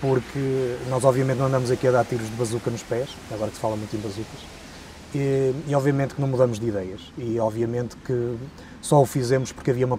[0.00, 3.56] porque nós obviamente não andamos aqui a dar tiros de bazuca nos pés, agora que
[3.56, 4.53] se fala muito em bazucas,
[5.14, 8.36] e, e obviamente que não mudamos de ideias, e obviamente que
[8.80, 9.98] só o fizemos porque havia uma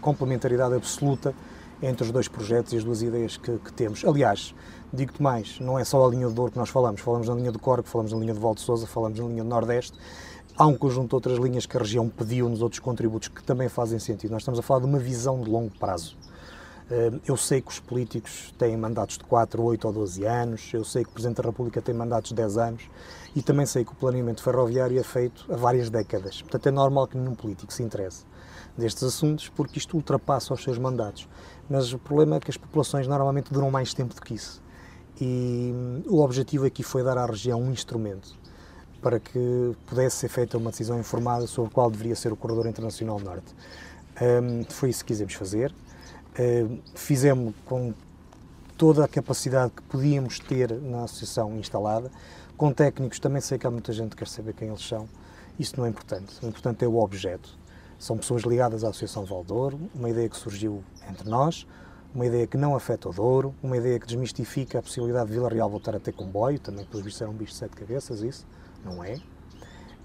[0.00, 1.34] complementaridade absoluta
[1.82, 4.04] entre os dois projetos e as duas ideias que, que temos.
[4.04, 4.54] Aliás,
[4.92, 7.52] digo-te mais, não é só a linha de Douro que nós falamos, falamos na linha
[7.52, 9.98] do Corgo, falamos na linha de Val de Sousa, falamos na linha do Nordeste,
[10.56, 13.68] há um conjunto de outras linhas que a região pediu nos outros contributos que também
[13.68, 14.30] fazem sentido.
[14.30, 16.16] Nós estamos a falar de uma visão de longo prazo.
[16.90, 20.84] Eh, Eu sei que os políticos têm mandatos de 4, 8 ou 12 anos, eu
[20.84, 22.82] sei que o Presidente da República tem mandatos de 10 anos
[23.34, 26.42] e também sei que o planeamento ferroviário é feito há várias décadas.
[26.42, 28.24] Portanto, é normal que nenhum político se interesse
[28.78, 31.28] destes assuntos porque isto ultrapassa os seus mandatos.
[31.68, 34.62] Mas o problema é que as populações normalmente duram mais tempo do que isso.
[35.20, 38.36] E hum, o objetivo aqui foi dar à região um instrumento
[39.02, 43.18] para que pudesse ser feita uma decisão informada sobre qual deveria ser o corredor internacional
[43.18, 43.54] norte.
[44.20, 45.74] Hum, foi isso que quisemos fazer.
[46.38, 47.94] Hum, fizemos com
[48.76, 52.10] toda a capacidade que podíamos ter na associação instalada,
[52.58, 55.08] com técnicos, também sei que há muita gente que quer saber quem eles são,
[55.58, 57.58] isso não é importante, o importante é o objeto.
[57.98, 61.66] São pessoas ligadas à Associação Valdouro, uma ideia que surgiu entre nós,
[62.14, 65.48] uma ideia que não afeta o Douro, uma ideia que desmistifica a possibilidade de Vila
[65.48, 68.46] Real voltar a ter comboio, também pelos vistos era um bicho de sete cabeças, isso,
[68.84, 69.18] não é?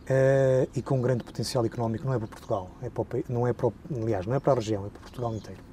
[0.08, 3.52] Eh, e com um grande potencial económico, não é para Portugal, é para não é
[3.52, 3.70] para
[4.02, 5.71] aliás, não é para a região, é para Portugal inteiro.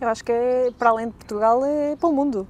[0.00, 2.46] Eu acho que é, para além de Portugal é para o mundo.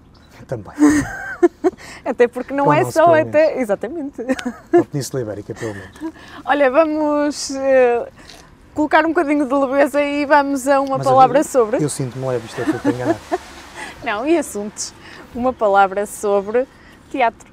[0.49, 0.73] Também,
[2.05, 3.61] Até porque não o é só pelo até.
[3.61, 4.23] Exatamente.
[4.71, 5.91] para a Península Ibérica, pelo menos.
[6.45, 8.09] Olha, vamos eh,
[8.75, 11.83] colocar um bocadinho de leveza e vamos a uma Mas palavra eu- sobre.
[11.85, 13.19] Eu sinto-me leve, isto é que eu enganado.
[14.03, 14.93] Não, e assuntos.
[15.35, 16.67] Uma palavra sobre
[17.11, 17.49] teatro.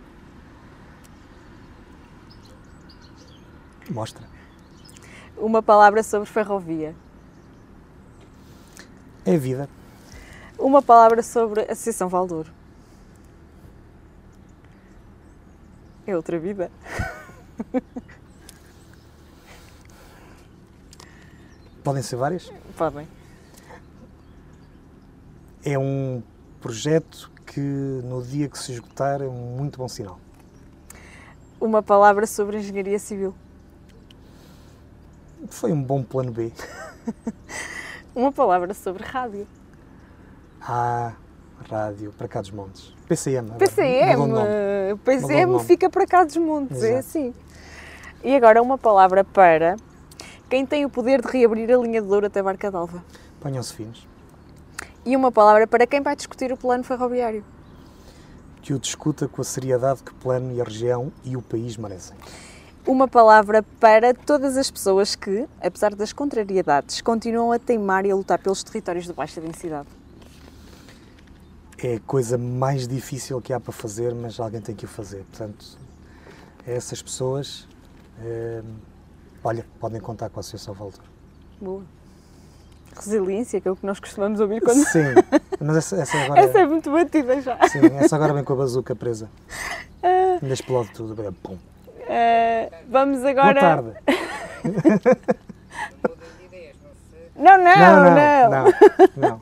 [3.90, 4.24] Mostra.
[5.38, 6.96] Uma palavra sobre ferrovia.
[9.26, 9.70] É vida.
[10.62, 12.52] Uma palavra sobre a Associação Valdouro.
[16.06, 16.72] É outra vida.
[21.84, 22.54] Podem ser várias.
[22.78, 23.08] Podem.
[25.66, 26.22] É um
[26.62, 30.20] projeto que no dia que se esgotar é um muito bom sinal.
[31.60, 33.34] Uma palavra sobre engenharia civil.
[35.50, 36.52] Foi um bom plano B.
[38.14, 39.48] Uma palavra sobre rádio.
[40.74, 41.12] Ah,
[41.70, 42.96] rádio, para cá dos montes.
[43.06, 43.52] PCM.
[43.60, 44.98] PCM.
[45.04, 47.00] PCM fica para cá dos montes, é Exato.
[47.00, 47.34] assim.
[48.24, 49.76] E agora uma palavra para
[50.50, 53.04] quem tem o poder de reabrir a linha de Douro até Barca d'Alva.
[53.42, 54.08] Ponham-se finos.
[55.06, 57.44] E uma palavra para quem vai discutir o plano ferroviário.
[58.62, 61.76] Que o discuta com a seriedade que o plano e a região e o país
[61.76, 62.16] merecem.
[62.88, 68.16] Uma palavra para todas as pessoas que, apesar das contrariedades, continuam a teimar e a
[68.16, 70.01] lutar pelos territórios de baixa densidade.
[71.84, 75.24] É a coisa mais difícil que há para fazer, mas alguém tem que o fazer.
[75.30, 75.66] Portanto,
[76.68, 77.68] essas pessoas,
[78.24, 78.62] eh,
[79.44, 81.04] olha, podem contar com a Associação Valtor.
[81.60, 81.84] Boa.
[82.96, 84.84] Resiliência, que é o que nós costumamos ouvir quando.
[84.86, 85.00] Sim,
[85.60, 86.42] mas essa, essa agora.
[86.42, 87.58] Essa é muito batida já.
[87.70, 89.30] Sim, essa agora vem com a bazuca presa.
[90.42, 91.16] Ainda explode tudo.
[91.16, 91.58] bem, Pum.
[92.02, 93.60] Eh, vamos Boa agora.
[93.60, 93.92] tarde.
[97.34, 98.14] Não, não, Não, não.
[98.14, 99.30] não, não.
[99.30, 99.42] não.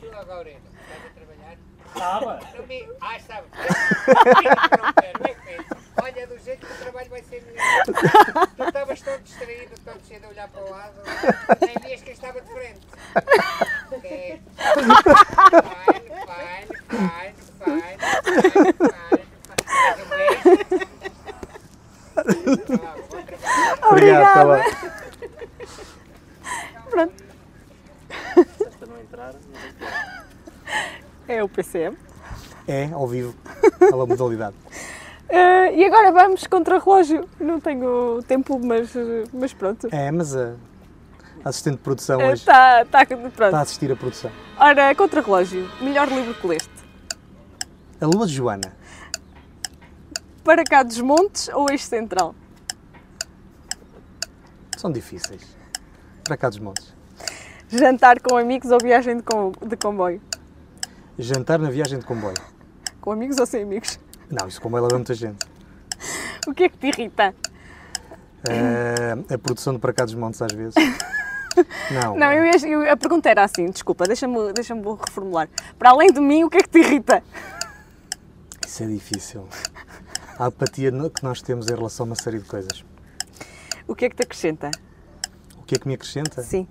[0.00, 1.10] Tu agora, estás a
[2.00, 2.88] Não me...
[3.00, 3.18] Ah.
[3.28, 3.40] Não.
[6.02, 7.84] Olha, do jeito que o trabalho vai ser melhor.
[8.56, 10.94] Tu estavas todo distraído, todo cheio de olhar para o lado.
[11.60, 12.80] Nem vias quem estava de frente.
[13.90, 14.80] Fine, fine,
[16.88, 17.96] fine, fine,
[18.54, 18.72] fine,
[20.08, 20.40] fine.
[23.82, 24.64] Obrigado, tá bem.
[26.90, 27.30] Pronto.
[31.78, 31.92] É.
[32.66, 33.34] É, ao vivo,
[33.80, 34.56] aquela modalidade.
[35.32, 37.24] Eh, e agora vamos contra relógio.
[37.38, 38.90] Não tenho tempo, mas,
[39.32, 39.86] mas pronto.
[39.92, 40.56] É, mas a
[41.44, 43.26] assistente de produção hoje Está tá, pronto.
[43.28, 44.30] está a assistir a produção.
[44.58, 45.70] Ora, contra relógio.
[45.80, 46.68] Melhor livro que leste.
[48.00, 48.76] A Lua de Joana.
[50.42, 52.34] Para cá dos Montes ou Eixo Central?
[54.76, 55.56] São difíceis.
[56.24, 56.92] Para cá dos montes.
[57.68, 60.20] Jantar com amigos ou viagem de, com, de comboio?
[61.20, 62.34] Jantar na viagem de comboio.
[63.00, 63.98] Com amigos ou sem amigos?
[64.30, 65.46] Não, isso comboio leva muita gente.
[66.46, 67.34] O que é que te irrita?
[68.48, 70.74] Eh, a produção de Para cá dos montes às vezes.
[71.90, 75.48] Não, Não, eu, eu- a pergunta era assim, desculpa, deixa-me deixa reformular.
[75.78, 77.22] Para além de mim, o que é que te irrita?
[78.66, 79.46] isso é difícil.
[80.38, 82.82] A apatia que nós temos em relação a uma série de coisas.
[83.86, 84.70] O que é que te acrescenta?
[85.58, 86.40] O que é que me acrescenta?
[86.42, 86.66] Sim,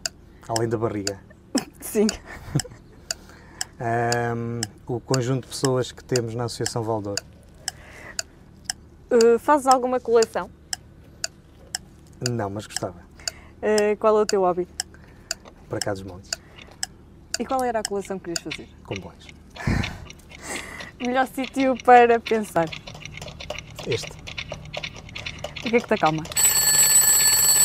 [0.47, 1.19] Além da barriga.
[1.81, 2.07] sim.
[3.79, 7.15] Ahm, o conjunto de pessoas que temos na Associação Valdor.
[9.09, 10.49] Uh, fazes alguma coleção?
[12.29, 12.99] Não, mas gostava.
[13.61, 14.67] Uh, qual é o teu hobby?
[15.69, 16.29] Para cá dos montes.
[17.39, 18.69] E qual era a coleção que querias fazer?
[18.85, 19.27] Comboios.
[20.99, 22.69] Melhor sítio para pensar.
[23.87, 24.11] Este.
[25.59, 26.23] O que é que te acalma?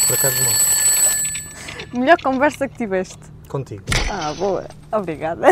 [0.07, 1.93] Para cá dos montes.
[1.93, 3.19] Melhor conversa que tiveste?
[3.49, 3.85] Contigo.
[4.11, 4.67] Ah, boa.
[4.93, 5.47] Obrigada.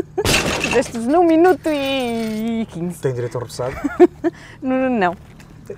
[0.60, 3.00] Fizeste-nos num minuto e 15.
[3.00, 3.74] Tem direito ao repousado?
[4.62, 5.16] Não, não.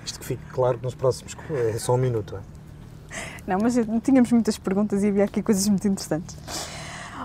[0.05, 1.35] Isto que fique claro nos próximos.
[1.73, 2.35] É só um minuto.
[2.35, 2.39] É?
[3.47, 6.37] Não, mas tínhamos muitas perguntas e havia aqui coisas muito interessantes.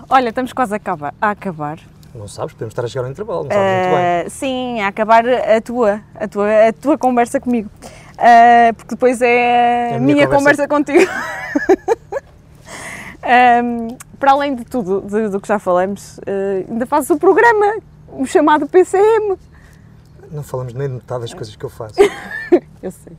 [0.09, 1.13] Olha, estamos quase a acabar.
[1.21, 1.79] A acabar.
[2.13, 2.53] Não sabes?
[2.53, 3.43] Podemos estar a chegar ao intervalo.
[3.43, 4.05] Não sabes muito bem.
[4.05, 7.69] Eh, sim, a acabar a tua, a tua, a tua conversa comigo.
[8.17, 10.95] Eh, porque depois é a, É a minha, minha conversa, conversa.
[10.95, 11.11] contigo.
[13.23, 17.75] Ehm, para além de tudo de- do que já falamos, eh, ainda fazes o programa,
[18.09, 19.37] o chamado PCM.
[20.31, 21.93] Não falamos nem de metade das coisas que eu faço.
[22.81, 23.13] Eu sei.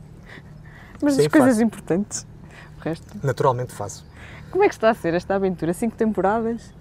[1.01, 1.63] Mas Sim, as coisas faço.
[1.63, 2.27] importantes.
[2.77, 3.05] O resto.
[3.23, 4.05] Naturalmente faço.
[4.51, 5.73] Como é que está a ser esta aventura?
[5.73, 6.73] Cinco temporadas.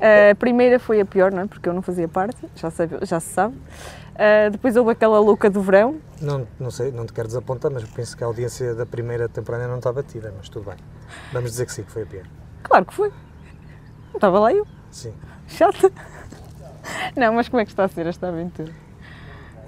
[0.00, 1.46] A primeira foi a pior, não é?
[1.48, 3.56] Porque eu não fazia parte, já, sabe, já se sabe.
[4.14, 5.96] Ah, depois houve aquela louca do verão.
[6.22, 9.28] Não, não sei, não te quero desapontar, mas eu penso que a audiência da primeira
[9.28, 10.76] temporada não está batida, mas tudo bem.
[11.32, 12.24] Vamos dizer que sim, que foi a pior.
[12.62, 13.12] Claro que foi.
[14.18, 14.66] Estava lá eu.
[14.90, 15.14] Sim.
[15.46, 15.92] Chata.
[17.16, 18.72] Não, mas como é que está a ser esta aventura?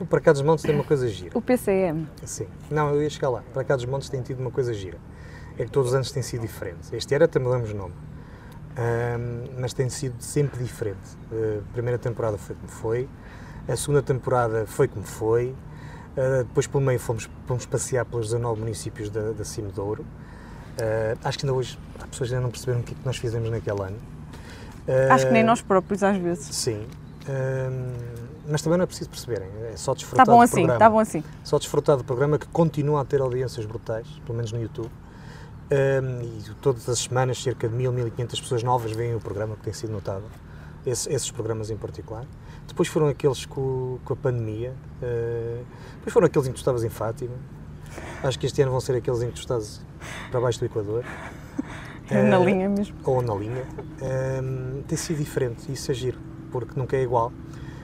[0.00, 1.30] O Para cá dos Montes tem uma coisa gira.
[1.38, 2.08] O PCM.
[2.24, 2.48] Sim.
[2.68, 3.44] Não, eu ia chegar lá.
[3.54, 4.98] Para cá dos Montes tem tido uma coisa gira.
[5.56, 6.92] É que todos os anos tem sido diferente.
[6.92, 7.94] Este ano até mudamos o nome.
[8.76, 10.98] Ahm, mas tem sido sempre diferente.
[11.30, 13.08] A primeira temporada foi como foi,
[13.68, 15.54] a segunda temporada foi como foi,
[16.16, 20.04] ah, depois pelo meio fomos, fomos passear pelos 19 municípios da, da Cime de Ouro.
[20.76, 23.16] Ah, acho que ainda hoje as pessoas ainda não perceberam o que é que nós
[23.16, 24.19] fizemos naquele ano.
[25.10, 26.54] Acho que nem nós próprios às vezes.
[26.54, 26.86] Sim.
[27.28, 27.94] Ahm,
[28.48, 30.74] mas também não é preciso perceberem, é só desfrutar bom do assim, programa.
[30.74, 31.24] está bom assim.
[31.44, 34.90] Só desfrutar do programa que continua a ter audiências brutais, pelo menos no YouTube.
[35.72, 39.62] Um, e todas as semanas cerca de 1000, 1500 pessoas novas veem o programa, que
[39.62, 40.28] tem sido notável.
[40.84, 42.24] Esse- esses programas em particular.
[42.66, 44.72] Depois foram aqueles com, com a pandemia.
[45.00, 45.64] uh,
[45.96, 47.34] depois foram aqueles em que tu estavas em Fátima.
[48.24, 49.80] Acho que este ano vão ser aqueles em que tu estás
[50.30, 51.04] para baixo do Equador.
[52.10, 52.96] É na Uh, linha mesmo.
[53.04, 53.64] Ou na linha.
[54.42, 55.70] Um, tem sido diferente.
[55.72, 56.18] Isso é giro,
[56.50, 57.32] porque nunca é igual.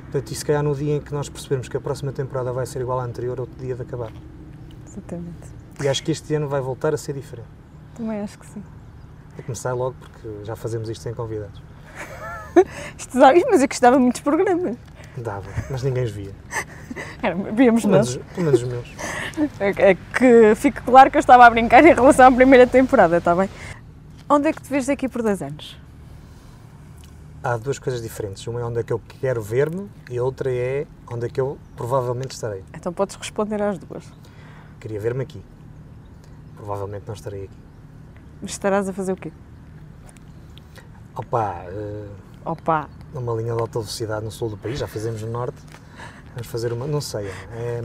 [0.02, 2.66] Portanto, e se calhar no dia em que nós percebermos que a próxima temporada vai
[2.66, 4.10] ser igual à anterior, é outro dia de acabar.
[4.86, 5.48] Exatamente.
[5.82, 7.48] E acho que este ano vai voltar a ser diferente.
[7.94, 8.62] Também acho que sim.
[9.34, 11.62] Vou começar logo porque já fazemos isto sem convidados.
[12.96, 14.76] Isto mas eu gostava muitos programas.
[15.18, 16.32] Dava, mas ninguém os via.
[17.22, 18.26] Era, víamos Pelo menos, nós.
[18.34, 18.94] pelo menos os meus.
[19.60, 23.18] É, é que fique claro que eu estava a brincar em relação à primeira temporada,
[23.18, 23.50] está bem?
[24.28, 25.78] Onde é que te vês daqui por dois anos?
[27.44, 28.44] Há duas coisas diferentes.
[28.48, 31.40] Uma é onde é que eu quero ver-me e a outra é onde é que
[31.40, 32.64] eu provavelmente estarei.
[32.74, 34.04] Então podes responder às duas.
[34.80, 35.40] Queria ver-me aqui.
[36.56, 37.56] Provavelmente não estarei aqui.
[38.42, 39.32] Mas estarás a fazer o quê?
[41.14, 42.08] Opa, eh,
[42.44, 42.88] Opa!
[43.14, 45.62] numa linha de alta velocidade no sul do país, já fizemos no norte.
[46.34, 46.84] Vamos fazer uma.
[46.88, 47.28] Não sei.
[47.52, 47.80] é,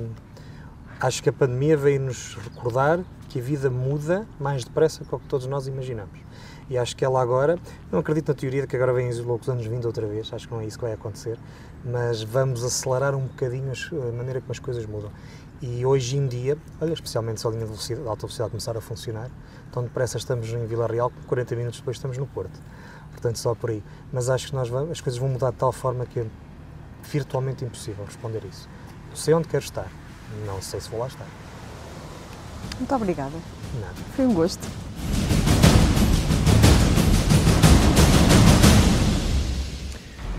[1.00, 5.46] acho que a pandemia veio-nos recordar que a vida muda mais depressa do que todos
[5.46, 6.31] nós imaginamos.
[6.72, 7.60] E acho que ela agora,
[7.92, 10.48] não acredito na teoria de que agora vêm os loucos anos vindo outra vez, acho
[10.48, 11.38] que não é isso que vai acontecer,
[11.84, 15.12] mas vamos acelerar um bocadinho a maneira como as coisas mudam.
[15.62, 18.78] E hoje em dia, olha, especialmente se a linha de, velocidade, de alta velocidade começar
[18.78, 19.30] a funcionar,
[19.70, 22.58] tão depressa estamos em Vila Real, 40 minutos depois estamos no Porto.
[23.12, 23.84] Portanto, só por aí.
[24.14, 26.26] Mas acho que nós vamos, as coisas vão mudar de tal forma que é
[27.04, 28.70] virtualmente impossível responder isso.
[29.14, 29.92] Sei onde quero estar,
[30.46, 31.28] não sei se vou lá estar.
[32.78, 33.36] Muito obrigada.
[33.82, 33.96] Nada.
[34.16, 34.66] Foi um gosto.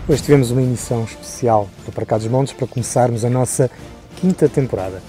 [0.07, 3.69] Hoje tivemos uma emissão especial do Para Cá dos Montes para começarmos a nossa
[4.17, 5.01] quinta temporada.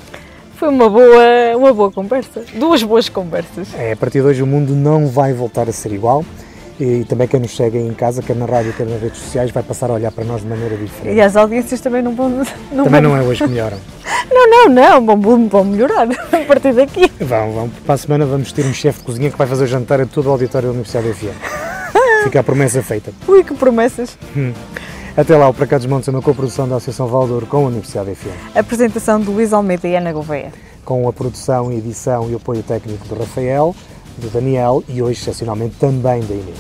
[0.57, 2.45] Foi uma boa, uma boa conversa.
[2.55, 3.69] Duas boas conversas.
[3.77, 6.25] É, a partir de hoje o mundo não vai voltar a ser igual
[6.79, 9.63] e também quem nos segue em casa, quer na rádio, quer nas redes sociais, vai
[9.65, 11.17] passar a olhar para nós de maneira diferente.
[11.17, 12.29] E as audiências também não vão.
[12.73, 13.79] Não Também vão- não é hoje que melhoram.
[14.31, 14.69] Não, não,
[15.05, 15.17] não.
[15.19, 17.13] Vão, vão melhorar a partir daqui.
[17.21, 17.69] Vão, vão.
[17.85, 20.07] Para a semana vamos ter um chefe de cozinha que vai fazer o jantar a
[20.07, 21.64] todo o auditório da Universidade FM.
[22.25, 23.13] Fica a promessa feita.
[23.29, 24.19] Ui, que promessas.
[25.17, 27.69] Até lá, o Para Cá dos Montes é uma coprodução da Associação Valdouro com a
[27.69, 28.57] Universidade FM.
[28.57, 30.53] Apresentação de Luís Almeida e Ana Gouveia.
[30.85, 33.75] Com a produção, edição e apoio técnico do Rafael,
[34.19, 36.59] do Daniel e hoje, excepcionalmente, também da Inês.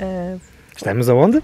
[0.00, 0.40] Uh,
[0.76, 1.42] Estamos aonde?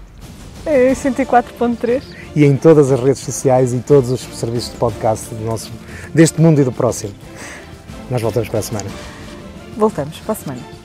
[0.65, 2.03] é 104.3.
[2.35, 5.71] E em todas as redes sociais e todos os serviços de podcast do nosso,
[6.13, 7.13] deste mundo e do próximo.
[8.09, 8.89] Nós voltamos para a semana.
[9.77, 10.80] Voltamos para a semana.